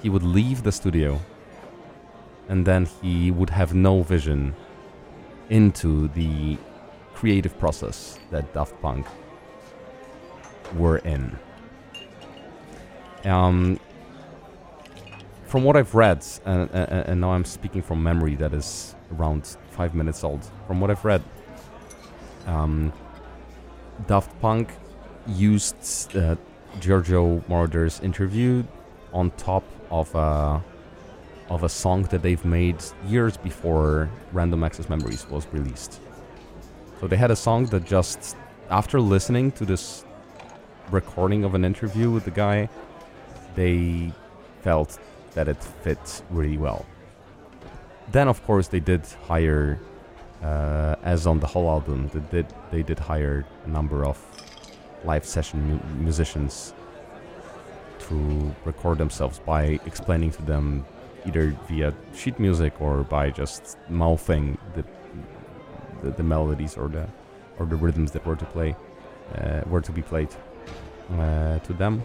[0.03, 1.20] He would leave the studio.
[2.49, 4.57] And then he would have no vision
[5.51, 6.57] into the
[7.14, 9.07] creative process that Daft Punk
[10.74, 11.38] were in.
[13.24, 13.78] Um,
[15.51, 19.57] from what I've read, and, and, and now I'm speaking from memory that is around
[19.72, 20.48] five minutes old.
[20.68, 21.24] From what I've read,
[22.46, 22.92] um,
[24.07, 24.70] Daft Punk
[25.26, 26.36] used uh,
[26.78, 28.62] Giorgio Moroder's interview
[29.12, 30.62] on top of a
[31.48, 32.76] of a song that they've made
[33.09, 36.01] years before Random Access Memories was released.
[37.01, 38.36] So they had a song that just
[38.70, 40.05] after listening to this
[40.92, 42.68] recording of an interview with the guy,
[43.57, 44.12] they
[44.62, 45.01] felt
[45.34, 46.84] that it fits really well.
[48.12, 49.78] Then of course they did hire
[50.42, 54.18] uh, as on the whole album, they did they did hire a number of
[55.04, 56.74] live session mu- musicians
[58.00, 60.84] to record themselves by explaining to them
[61.26, 64.84] either via sheet music or by just mouthing the
[66.02, 67.06] the, the melodies or the
[67.58, 68.74] or the rhythms that were to play
[69.36, 70.28] uh, were to be played
[71.18, 72.02] uh, to them.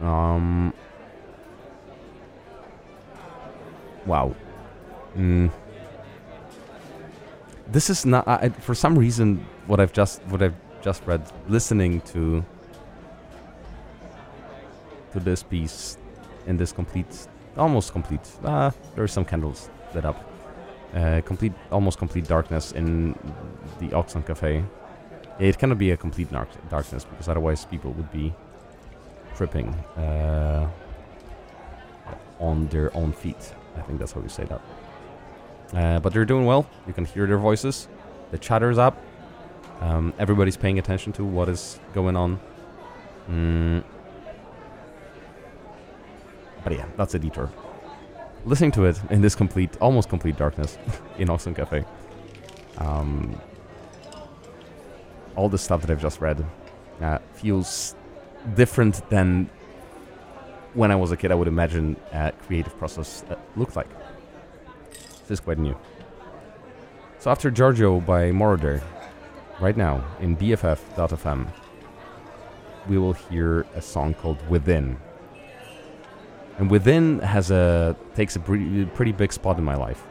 [0.00, 0.72] Um.
[4.06, 4.34] Wow.
[5.16, 5.50] Mm.
[7.66, 8.26] This is not.
[8.26, 12.44] I, for some reason, what I've just what I've just read, listening to
[15.12, 15.98] to this piece
[16.46, 18.20] in this complete, almost complete.
[18.44, 20.24] Uh, there are some candles lit up.
[20.94, 23.12] Uh, complete, almost complete darkness in
[23.78, 24.64] the Auxlang Cafe.
[25.38, 28.32] It cannot be a complete dark, darkness because otherwise people would be
[29.38, 30.68] tripping uh,
[32.40, 33.54] on their own feet.
[33.76, 34.60] I think that's how you say that.
[35.72, 36.68] Uh, but they're doing well.
[36.88, 37.86] You can hear their voices.
[38.32, 39.00] The chatter's up.
[39.80, 42.40] Um, everybody's paying attention to what is going on.
[43.30, 43.84] Mm.
[46.64, 47.48] But yeah, that's a detour.
[48.44, 50.76] Listening to it in this complete, almost complete darkness
[51.18, 51.84] in Auxlang Cafe.
[52.78, 53.40] Um,
[55.36, 56.44] all the stuff that I've just read
[57.00, 57.94] uh, feels
[58.54, 59.48] different than
[60.74, 61.32] when I was a kid.
[61.32, 63.88] I would imagine a creative process uh, looked like.
[64.90, 65.76] This is quite new.
[67.18, 68.82] So after Giorgio by Moroder,
[69.60, 71.48] right now in BFF.fm,
[72.88, 74.96] we will hear a song called Within.
[76.58, 80.02] And Within has a takes a pretty, pretty big spot in my life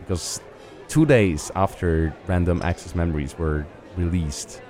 [0.00, 0.40] because
[0.88, 4.60] two days after Random Access Memories were released,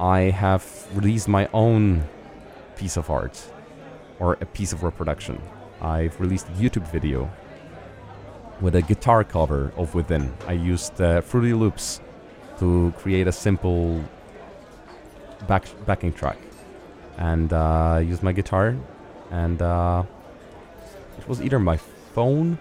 [0.00, 2.02] I have released my own
[2.74, 3.38] piece of art
[4.18, 5.38] or a piece of reproduction.
[5.82, 7.30] I've released a YouTube video
[8.62, 10.32] with a guitar cover of Within.
[10.48, 12.00] I used uh, Fruity Loops
[12.60, 14.02] to create a simple
[15.46, 16.38] back backing track,
[17.18, 18.76] and uh, used my guitar,
[19.30, 20.02] and uh,
[21.18, 22.56] it was either my phone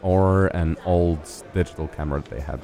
[0.00, 1.20] or an old
[1.52, 2.60] digital camera that they had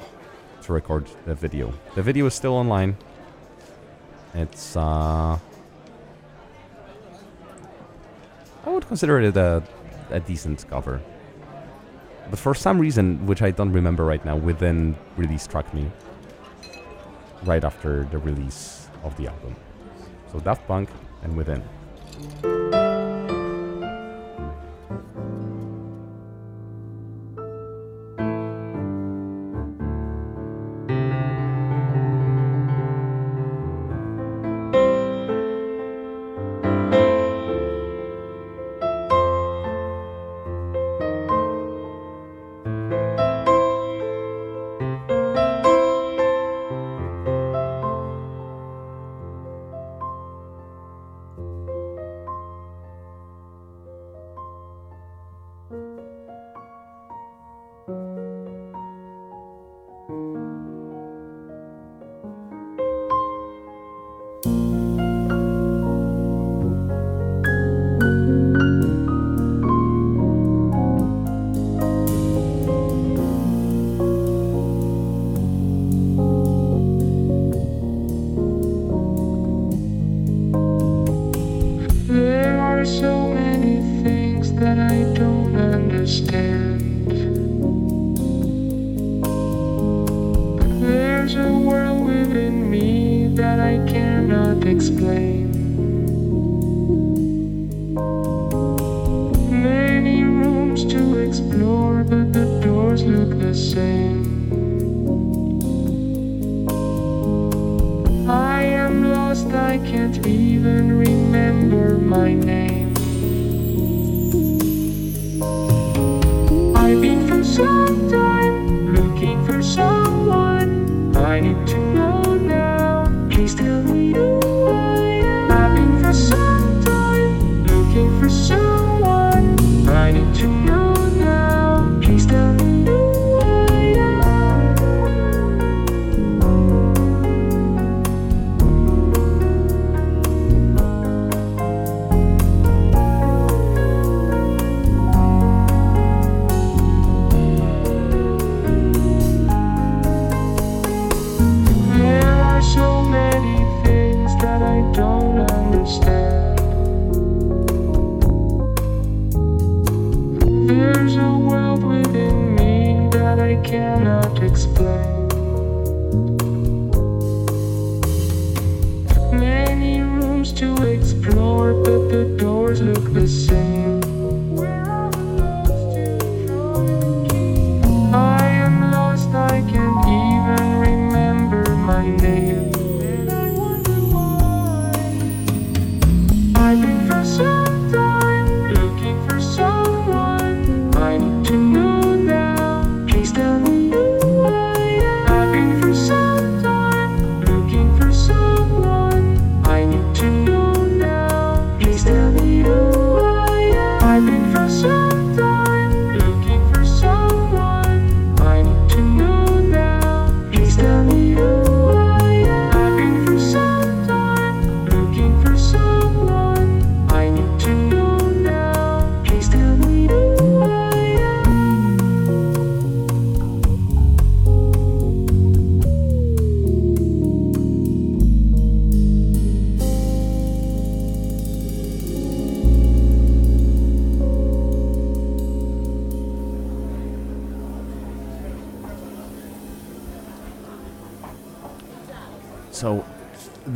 [0.63, 1.71] to record the video.
[1.93, 2.97] The video is still online.
[4.33, 5.37] It's uh,
[8.65, 9.61] I would consider it a,
[10.09, 11.01] a decent cover.
[12.29, 15.91] But for some reason, which I don't remember right now, Within really struck me
[17.43, 19.55] right after the release of the album.
[20.31, 20.89] So Daft Punk
[21.21, 22.62] and Within.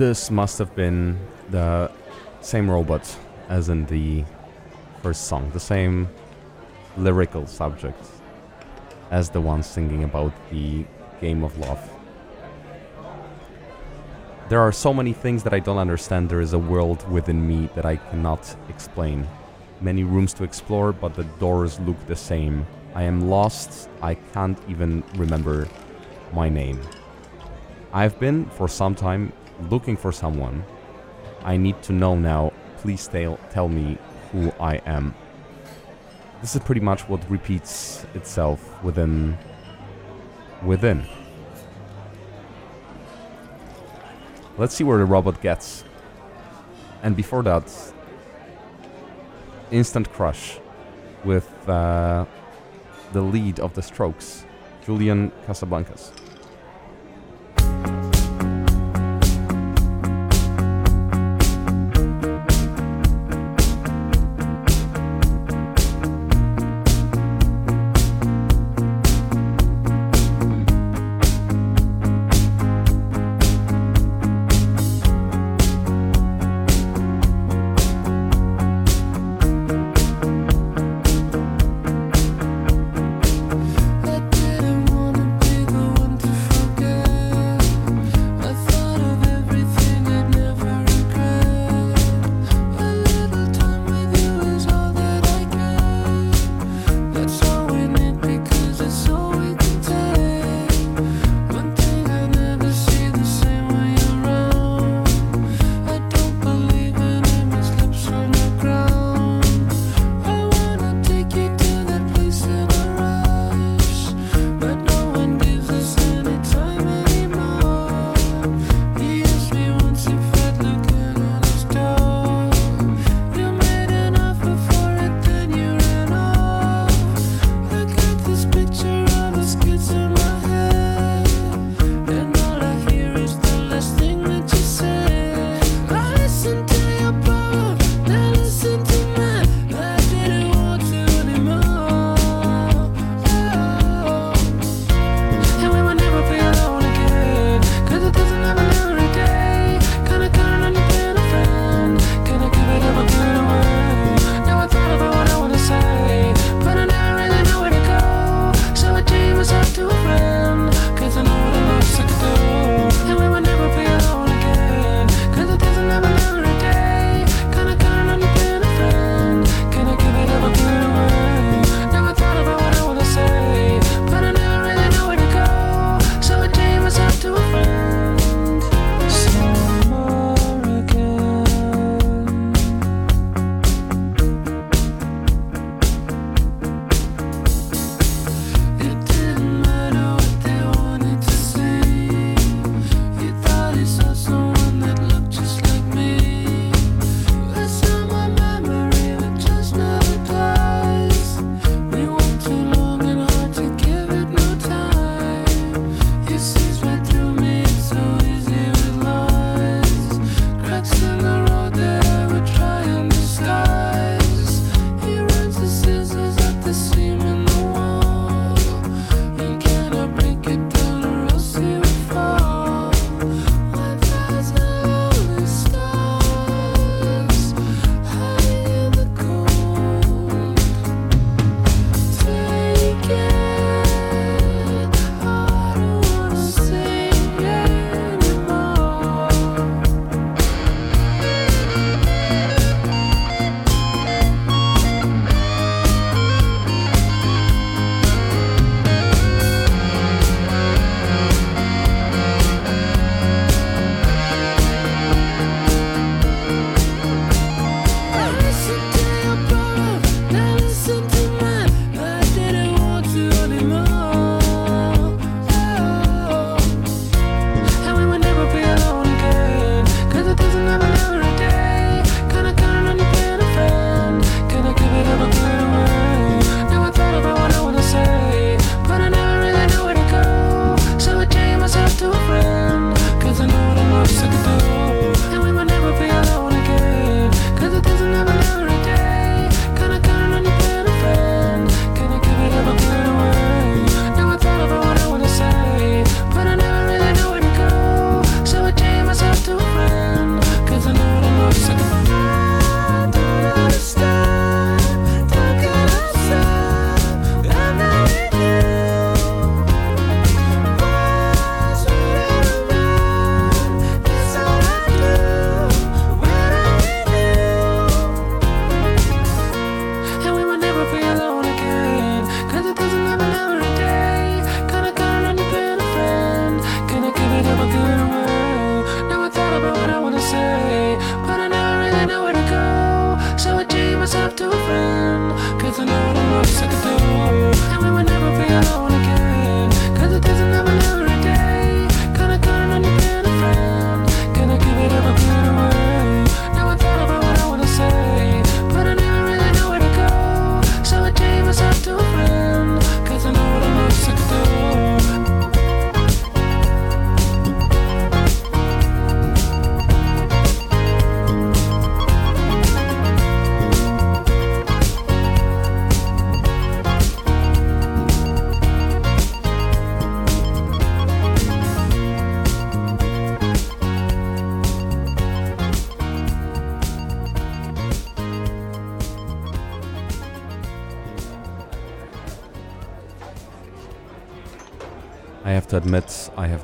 [0.07, 1.19] This must have been
[1.49, 1.91] the
[2.39, 3.05] same robot
[3.49, 4.23] as in the
[5.03, 6.07] first song, the same
[6.95, 8.01] lyrical subject
[9.11, 10.85] as the one singing about the
[11.19, 11.81] game of love.
[14.47, 16.29] There are so many things that I don't understand.
[16.29, 19.27] There is a world within me that I cannot explain.
[19.81, 22.65] Many rooms to explore, but the doors look the same.
[22.95, 23.89] I am lost.
[24.01, 25.67] I can't even remember
[26.31, 26.79] my name.
[27.91, 29.33] I've been for some time
[29.69, 30.63] looking for someone.
[31.43, 32.53] I need to know now.
[32.77, 33.97] Please tell, tell me
[34.31, 35.15] who I am.
[36.41, 39.37] This is pretty much what repeats itself within
[40.63, 41.05] within.
[44.57, 45.83] Let's see where the robot gets.
[47.03, 47.71] And before that,
[49.71, 50.59] Instant Crush
[51.23, 52.25] with uh,
[53.13, 54.45] the lead of the Strokes,
[54.85, 56.11] Julian Casablancas.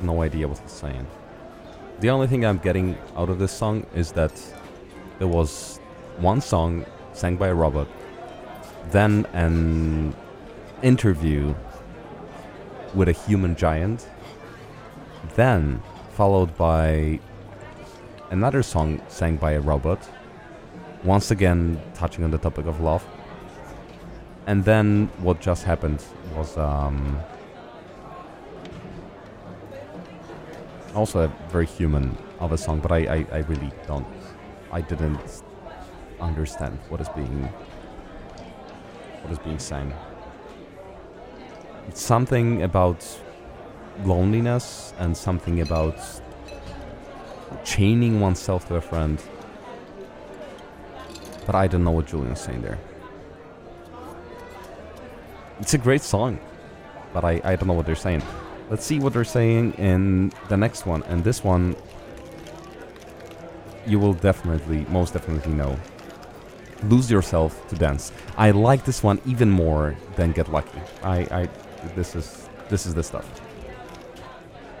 [0.04, 1.06] No idea what he's saying.
[2.00, 4.32] The only thing I'm getting out of this song is that
[5.18, 5.78] there was
[6.18, 7.88] one song sang by a robot,
[8.90, 10.14] then an
[10.82, 11.54] interview
[12.94, 14.08] with a human giant,
[15.34, 15.82] then
[16.12, 17.18] followed by
[18.30, 20.00] another song sang by a robot,
[21.04, 23.04] once again touching on the topic of love.
[24.46, 26.04] And then what just happened
[26.36, 27.18] was um,
[30.94, 34.06] also a very human of a song, but I, I, I really don't,
[34.72, 35.42] I didn't
[36.20, 37.48] understand what is being,
[39.22, 39.92] what is being sang.
[41.88, 43.04] It's something about
[44.04, 45.98] loneliness and something about
[47.64, 49.22] chaining oneself to a friend.
[51.46, 52.78] But I don't know what Julian's saying there.
[55.60, 56.40] It's a great song,
[57.12, 58.22] but I, I don't know what they're saying.
[58.70, 61.02] Let's see what they're saying in the next one.
[61.04, 61.76] And this one,
[63.86, 65.78] you will definitely, most definitely know.
[66.84, 68.12] Lose yourself to dance.
[68.36, 70.80] I like this one even more than Get Lucky.
[71.02, 71.48] I, I,
[71.94, 73.28] this is, this is the stuff.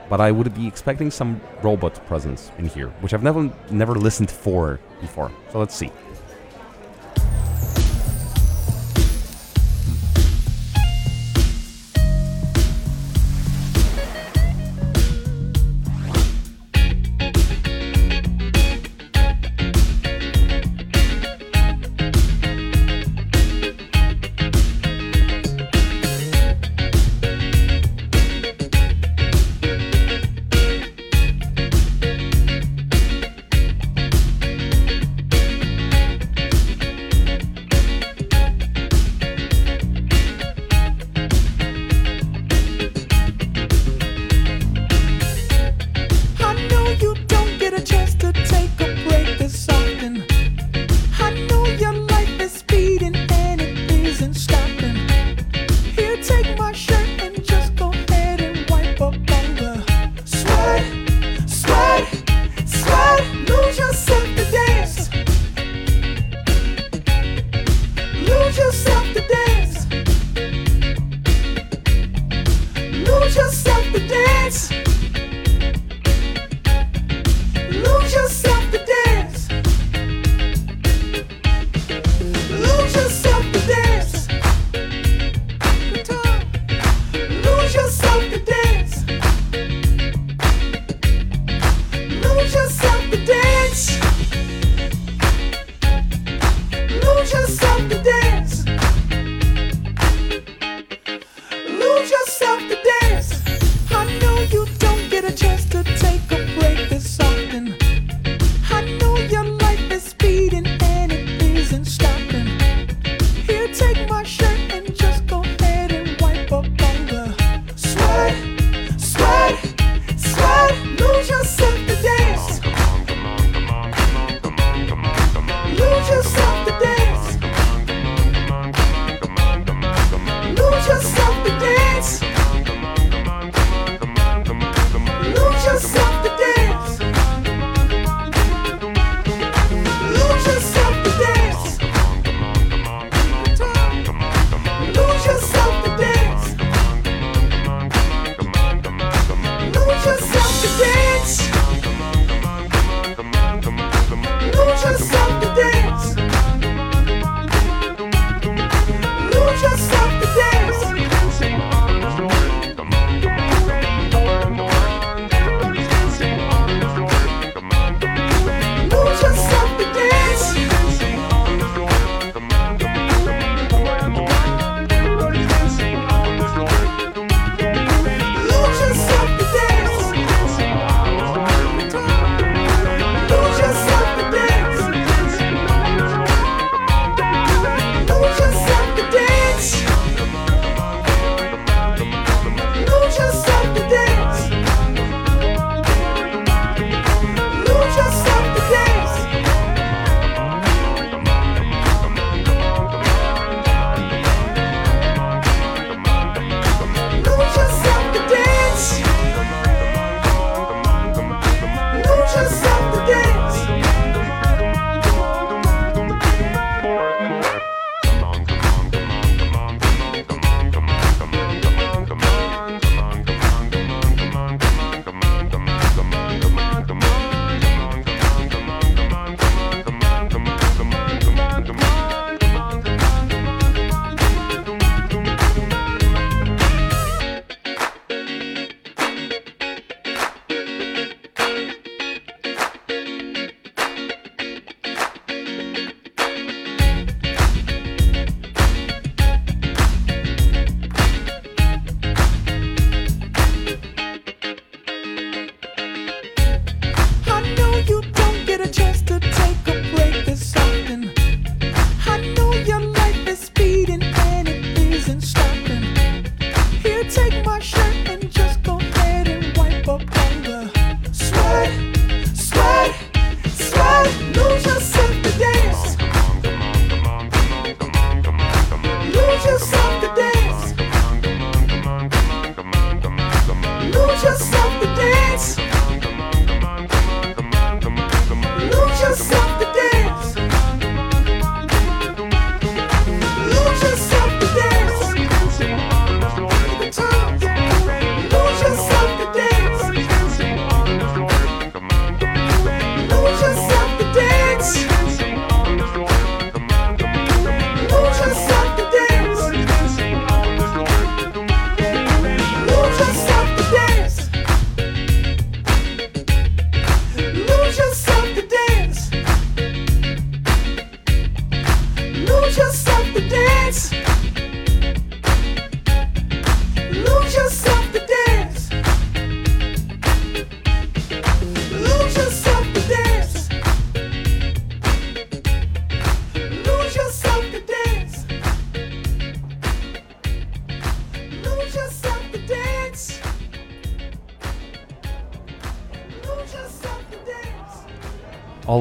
[0.08, 4.30] But I would be expecting some robot presence in here, which I've never, never listened
[4.30, 5.30] for before.
[5.50, 5.90] So let's see.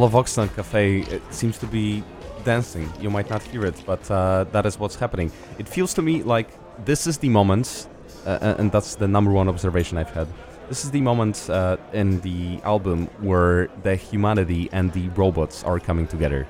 [0.03, 2.03] Of Auxlang Cafe it seems to be
[2.43, 2.91] dancing.
[2.99, 5.31] You might not hear it, but uh, that is what's happening.
[5.59, 6.49] It feels to me like
[6.83, 7.87] this is the moment,
[8.25, 10.27] uh, and that's the number one observation I've had.
[10.67, 15.79] This is the moment uh, in the album where the humanity and the robots are
[15.79, 16.45] coming together.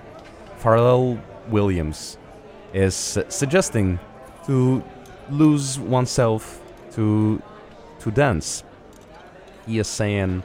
[0.60, 2.18] Pharrell Williams
[2.74, 4.00] is suggesting
[4.48, 4.84] to
[5.30, 6.60] lose oneself
[6.94, 7.40] to
[8.00, 8.64] to dance.
[9.68, 10.42] He is saying,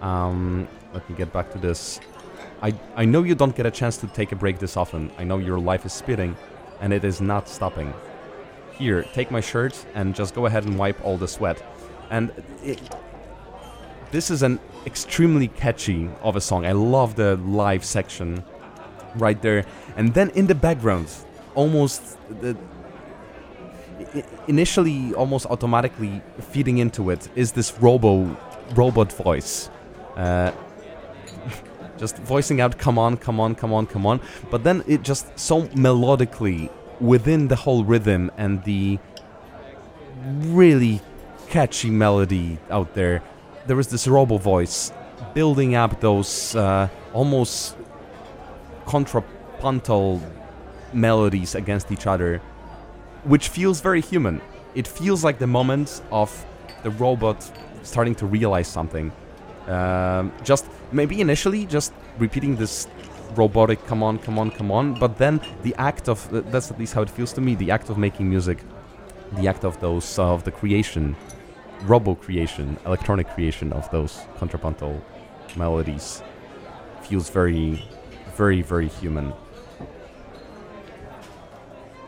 [0.00, 1.98] um, let me get back to this.
[2.62, 5.10] I, I know you don't get a chance to take a break this often.
[5.18, 6.36] I know your life is spitting,
[6.80, 7.92] and it is not stopping.
[8.72, 11.62] Here, take my shirt and just go ahead and wipe all the sweat.
[12.10, 12.30] And
[12.62, 12.80] it,
[14.10, 16.64] this is an extremely catchy of a song.
[16.64, 18.44] I love the live section
[19.16, 19.64] right there.
[19.96, 21.08] And then in the background,
[21.54, 22.56] almost the,
[24.46, 28.36] initially almost automatically feeding into it is this robo
[28.74, 29.70] robot voice
[30.16, 30.52] uh,
[31.98, 34.20] just voicing out come on come on come on come on
[34.50, 36.70] but then it just so melodically
[37.00, 38.98] within the whole rhythm and the
[40.24, 41.00] really
[41.48, 43.22] catchy melody out there
[43.66, 44.92] there is this robo voice
[45.34, 47.76] building up those uh, almost
[48.86, 50.22] contrapuntal
[50.92, 52.40] melodies against each other
[53.26, 54.40] which feels very human.
[54.74, 56.30] It feels like the moment of
[56.82, 57.50] the robot
[57.82, 59.12] starting to realize something.
[59.66, 62.86] Um, just maybe initially just repeating this
[63.34, 66.94] robotic come on come on come on but then the act of that's at least
[66.94, 68.58] how it feels to me the act of making music
[69.32, 71.16] the act of those of the creation
[71.82, 75.02] robo creation electronic creation of those contrapuntal
[75.56, 76.22] melodies
[77.02, 77.84] feels very
[78.36, 79.32] very very human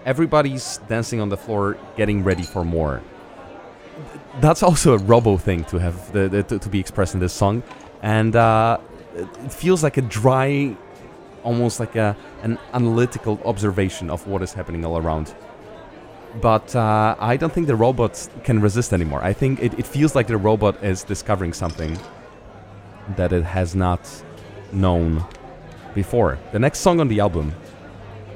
[0.09, 3.03] everybody's dancing on the floor, getting ready for more.
[4.41, 7.33] That's also a Robo thing to have the, the to, to, be expressed in this
[7.33, 7.63] song,
[8.03, 8.79] and uh,
[9.15, 10.77] it feels like a dry,
[11.43, 15.35] almost like a an analytical observation of what is happening all around.
[16.41, 19.25] But uh, I don't think the robot can resist anymore.
[19.25, 21.99] I think it, it feels like the robot is discovering something
[23.17, 24.01] that it has not
[24.73, 25.25] known
[25.95, 26.39] before.
[26.53, 27.55] The next song on the album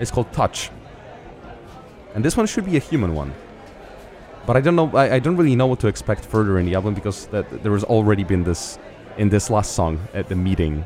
[0.01, 0.71] is called Touch.
[2.15, 3.33] And this one should be a human one.
[4.47, 4.91] But I don't know.
[4.97, 7.73] I, I don't really know what to expect further in the album because that, there
[7.73, 8.79] has already been this
[9.17, 10.85] in this last song at the meeting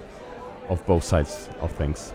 [0.68, 2.12] of both sides of things.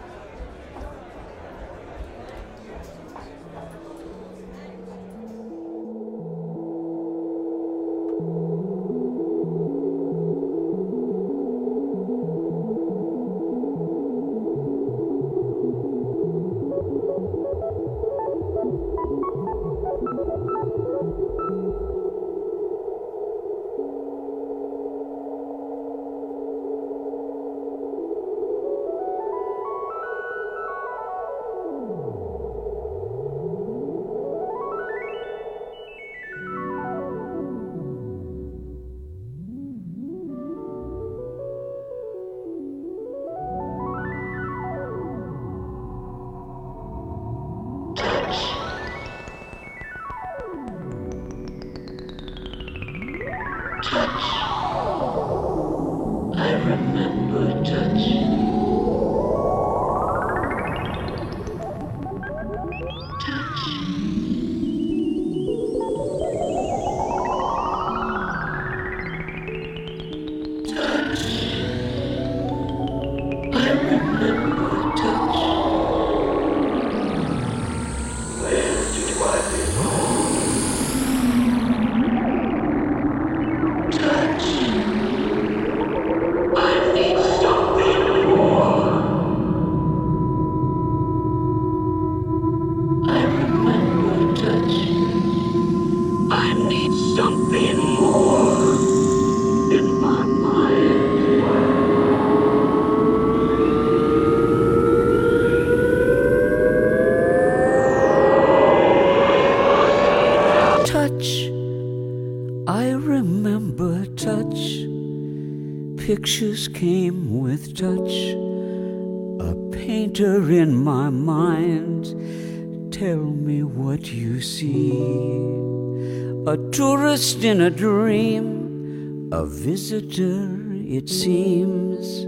[127.62, 130.50] in a dream, a visitor,
[130.84, 132.26] it seems,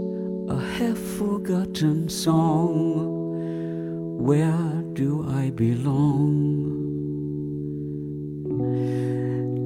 [0.48, 2.76] a half forgotten song.
[4.16, 6.12] Where do I belong?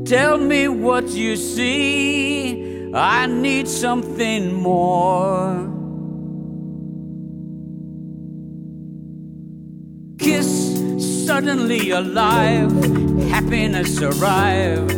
[0.07, 5.69] Tell me what you see, I need something more.
[10.19, 12.73] Kiss suddenly alive,
[13.29, 14.98] happiness arrived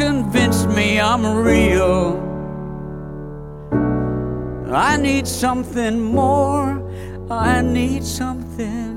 [0.00, 2.24] Almost convinced me I'm real.
[4.72, 6.82] I need something more.
[7.30, 8.96] I need something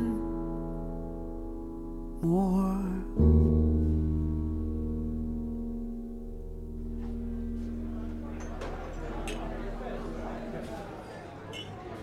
[2.21, 2.77] more.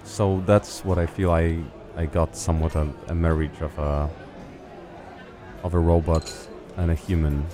[0.04, 1.30] So that's what I feel.
[1.30, 1.62] I
[1.96, 4.08] I got somewhat a, a marriage of a
[5.62, 7.46] of a robot and a human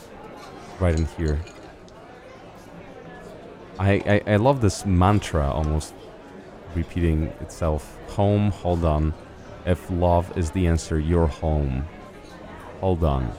[0.81, 1.41] right in here.
[3.79, 5.95] I, I, I love this mantra almost
[6.75, 7.99] repeating itself.
[8.11, 9.15] Home, hold on.
[9.67, 11.87] If love is the answer, you're home.
[12.81, 13.33] Hold on.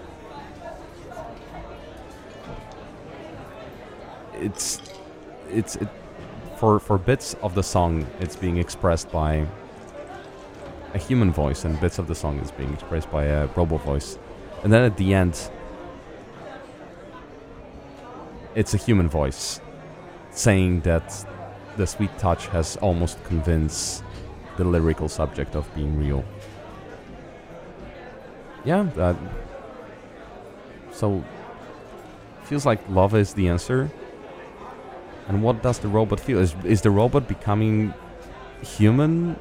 [4.34, 4.82] It's
[5.50, 5.88] it's it,
[6.58, 9.46] for for bits of the song it's being expressed by
[10.94, 14.18] a human voice and bits of the song is being expressed by a robot voice.
[14.64, 15.50] And then at the end
[18.56, 19.60] it's a human voice
[20.32, 21.26] saying that
[21.78, 24.04] the sweet touch has almost convinced
[24.58, 26.24] the lyrical subject of being real.
[28.64, 29.16] Yeah, that.
[30.92, 31.24] So,
[32.44, 33.92] feels like love is the answer.
[35.28, 36.40] And what does the robot feel?
[36.40, 37.94] Is is the robot becoming
[38.62, 39.38] human?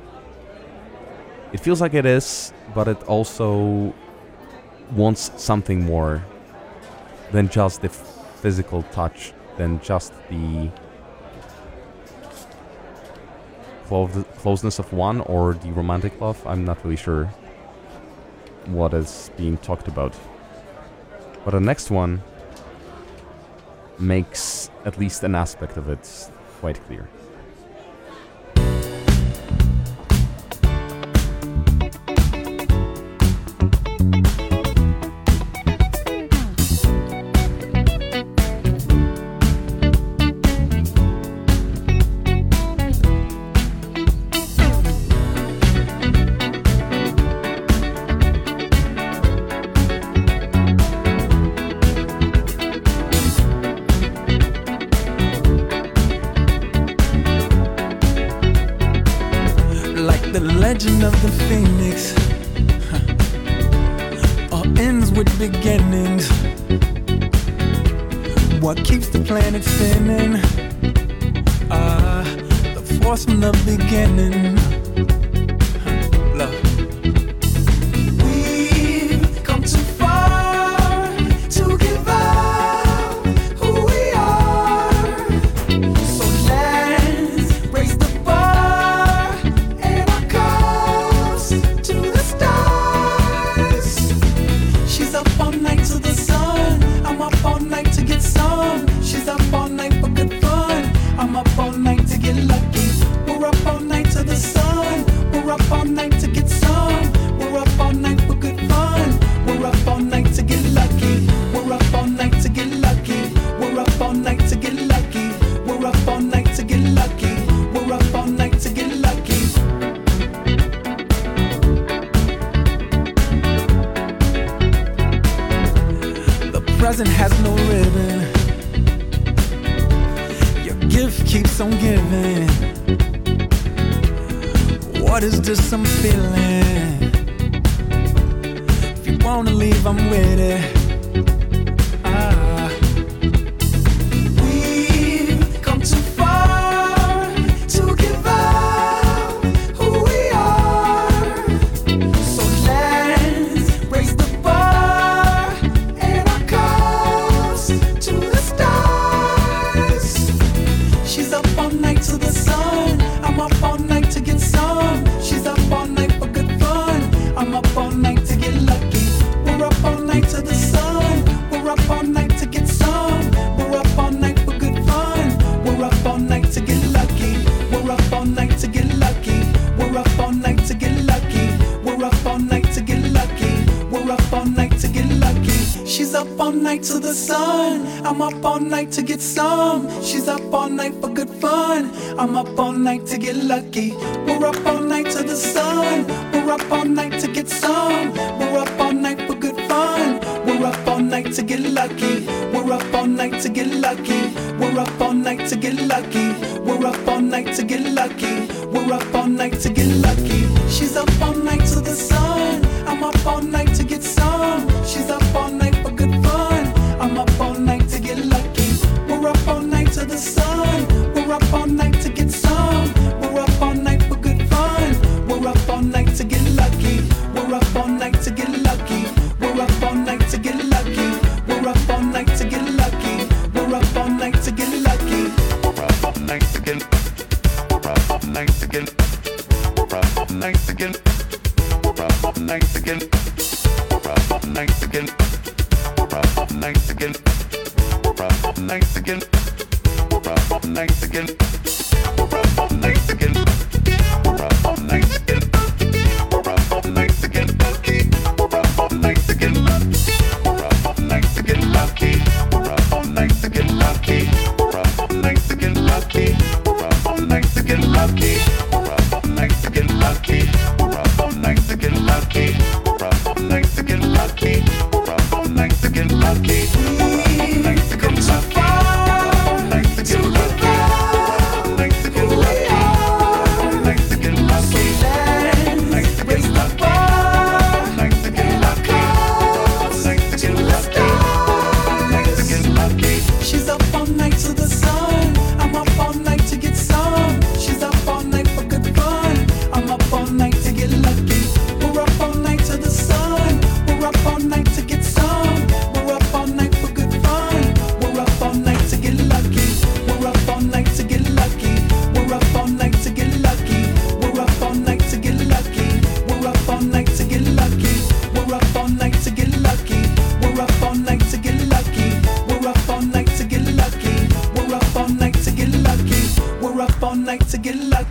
[1.53, 3.95] It feels like it is, but it also
[4.93, 6.25] wants something more
[7.31, 7.89] than just the
[8.45, 10.71] physical touch, than just the
[13.87, 14.09] clo-
[14.43, 16.47] closeness of one or the romantic love.
[16.47, 17.25] I'm not really sure
[18.67, 20.15] what is being talked about.
[21.45, 22.23] But the next one
[23.99, 26.31] makes at least an aspect of it
[26.61, 27.09] quite clear.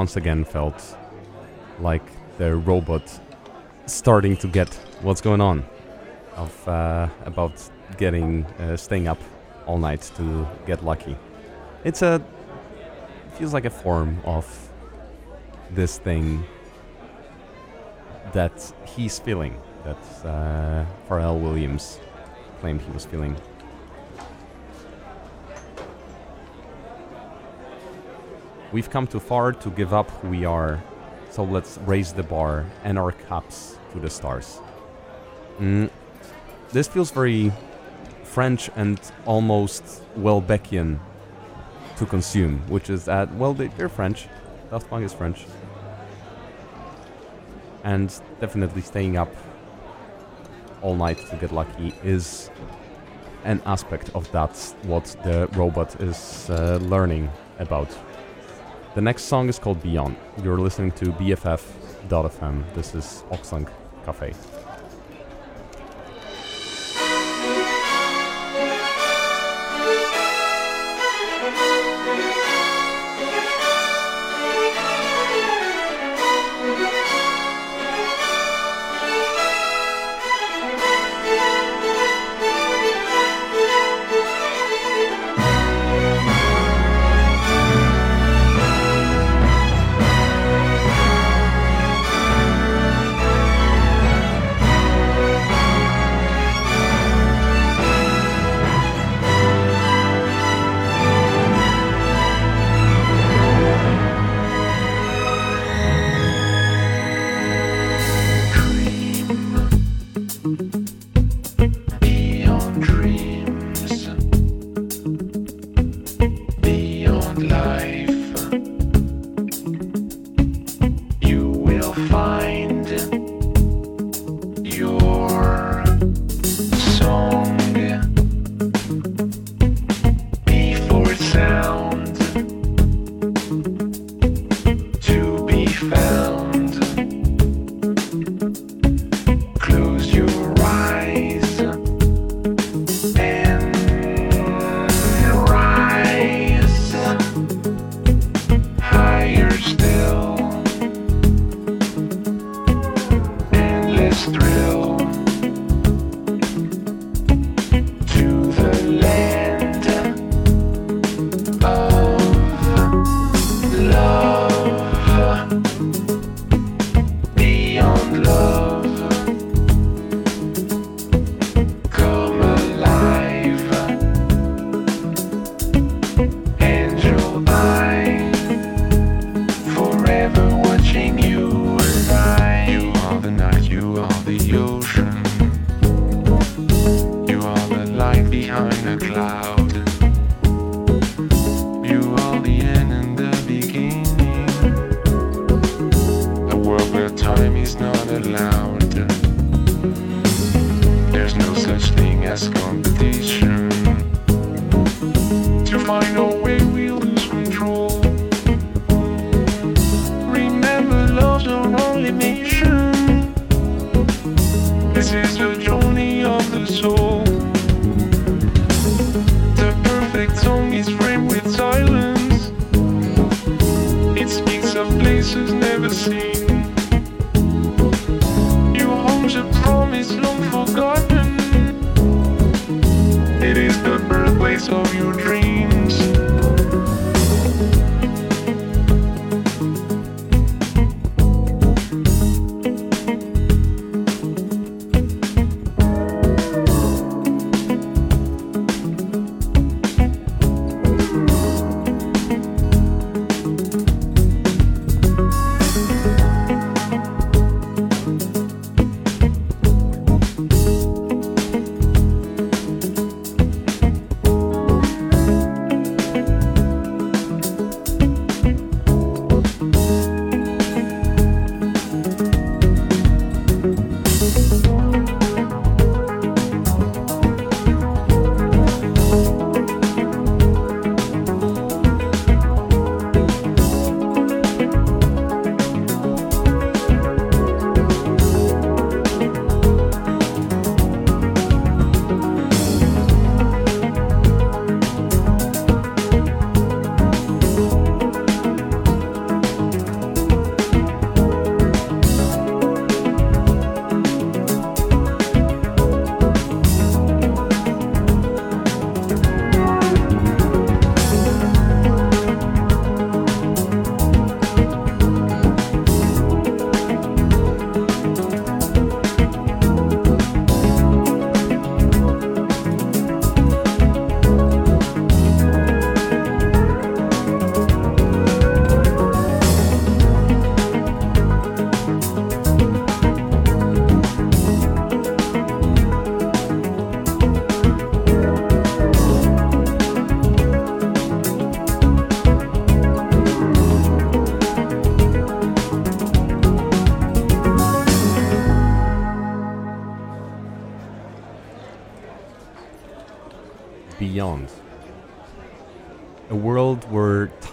[0.00, 0.96] once again felt
[1.78, 2.06] like
[2.38, 3.06] the robot
[3.84, 4.70] starting to get
[5.02, 5.62] what's going on
[6.36, 7.52] of uh, about
[7.98, 9.20] getting uh, staying up
[9.66, 11.14] all night to get lucky.
[11.84, 12.12] It's a
[13.36, 14.46] feels like a form of
[15.70, 16.44] this thing
[18.32, 18.56] that
[18.94, 19.54] he's feeling
[19.84, 22.00] that uh, Pharrell Williams
[22.60, 23.36] claimed he was feeling
[28.72, 30.80] We've come too far to give up who we are,
[31.30, 34.60] so let's raise the bar and our cups to the stars.
[35.58, 35.90] Mm.
[36.70, 37.52] This feels very
[38.22, 41.00] French and almost Houellebecqian
[41.96, 44.28] to consume, which is that, well, they, are French.
[44.70, 45.44] Daft Punk is French.
[47.82, 48.08] And
[48.40, 49.34] definitely staying up
[50.80, 52.50] all night to get lucky is
[53.44, 54.50] an aspect of that
[54.84, 57.28] what the robot is uh, learning
[57.58, 57.88] about
[58.94, 60.16] the next song is called Beyond.
[60.42, 62.74] You're listening to BFF.fm.
[62.74, 63.70] This is Auxlang
[64.04, 64.32] Cafe.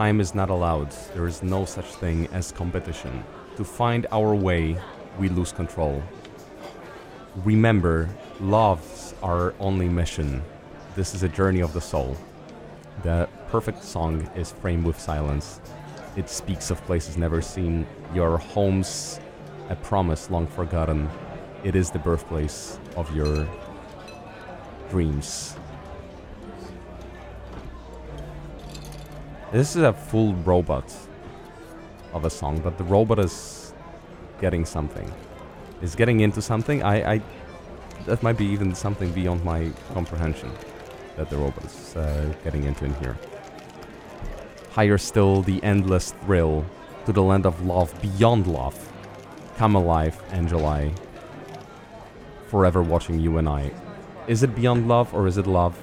[0.08, 0.90] Time is not allowed.
[1.14, 3.26] There is no such thing as competition.
[3.58, 4.78] To find our way,
[5.20, 6.02] we lose control.
[7.44, 8.08] Remember,
[8.40, 10.42] love's our only mission.
[10.96, 12.16] This is a journey of the soul.
[13.04, 15.60] The perfect song is framed with silence.
[16.16, 17.86] It speaks of places never seen.
[18.16, 19.20] Your home's
[19.68, 21.10] a promise long forgotten.
[21.66, 23.46] It is the birthplace of your
[24.90, 25.58] dreams.
[29.50, 30.94] This is a full robot
[32.12, 33.74] of a song, but the robot is
[34.42, 35.10] getting something.
[35.82, 36.84] Is getting into something.
[36.84, 37.22] I, I
[38.08, 40.52] that might be even something beyond my comprehension
[41.16, 43.18] that the robot is uh, getting into in here.
[44.72, 46.66] Higher still, the endless thrill
[47.06, 48.78] to the land of love beyond love.
[49.56, 50.94] Come alive, Angeli.
[52.48, 53.72] Forever Watching You and I.
[54.28, 55.76] Is it beyond love or is it love?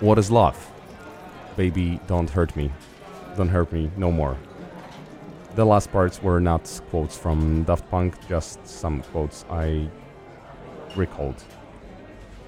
[0.00, 0.72] What is love?
[1.56, 2.72] Baby, don't hurt me.
[3.36, 4.36] Don't hurt me no more.
[5.54, 9.88] The last parts were not quotes from Daft Punk, just some quotes I
[10.96, 11.42] recalled.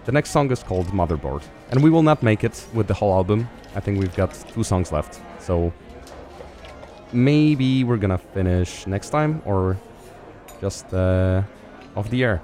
[0.07, 3.13] The next song is called Motherboard, and we will not make it with the whole
[3.13, 3.49] album.
[3.77, 5.73] I think we've got two songs left, so
[7.13, 9.77] maybe we're gonna finish next time or
[10.61, 11.43] just uh,
[11.95, 12.43] off the air.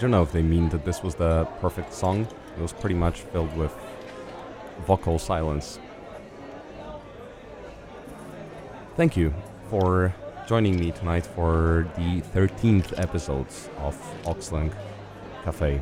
[0.00, 2.26] Don't know if they mean that this was the perfect song.
[2.56, 3.76] It was pretty much filled with
[4.86, 5.78] vocal silence.
[8.96, 9.34] Thank you
[9.68, 10.14] for
[10.48, 13.94] joining me tonight for the 13th episodes of
[14.24, 14.72] Auxlang
[15.44, 15.78] Cafe.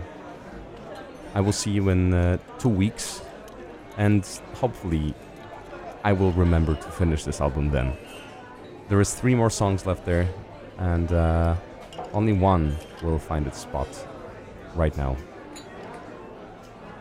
[1.36, 3.22] I will see you in uh, two weeks,
[3.98, 5.14] and hopefully,
[6.02, 7.96] I will remember to finish this album then.
[8.88, 10.28] There is three more songs left there,
[10.78, 11.54] and uh,
[12.12, 13.86] only one will find its spot
[14.78, 15.16] right now.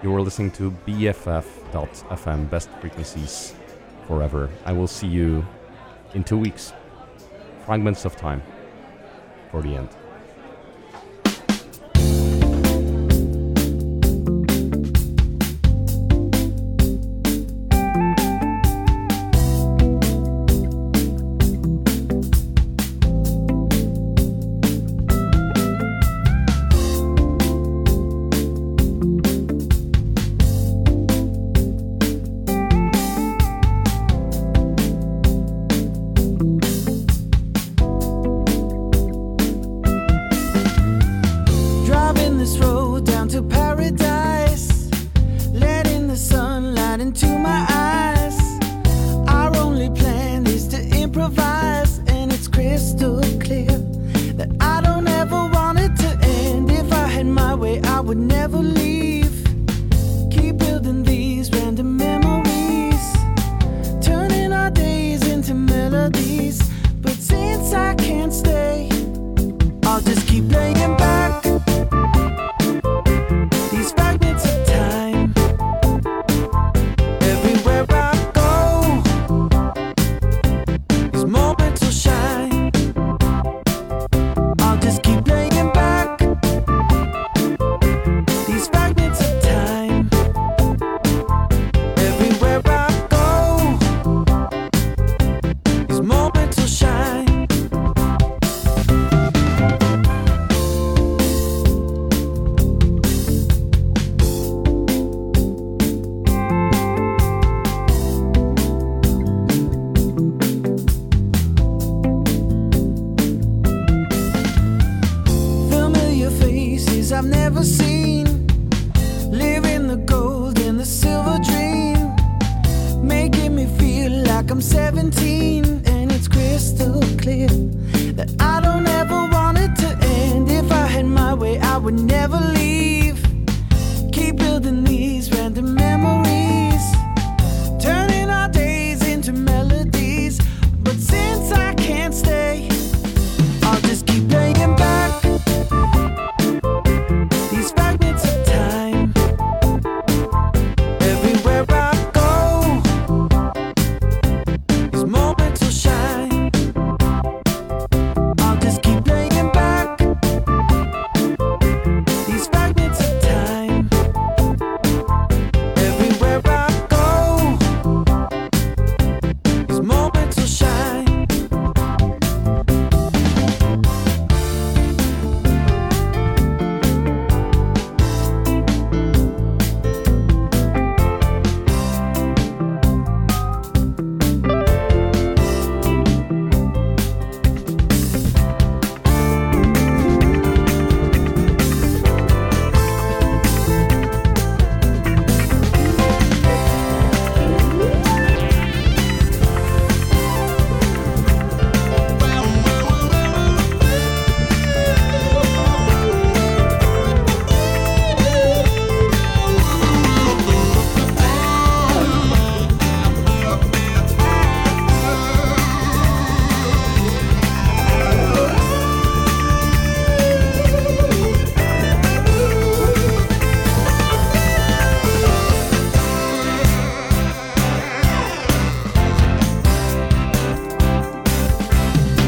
[0.03, 3.53] You are listening to BFF.FM, best frequencies
[4.07, 4.49] forever.
[4.65, 5.45] I will see you
[6.13, 6.73] in two weeks.
[7.65, 8.41] Fragments of time
[9.51, 9.89] for the end.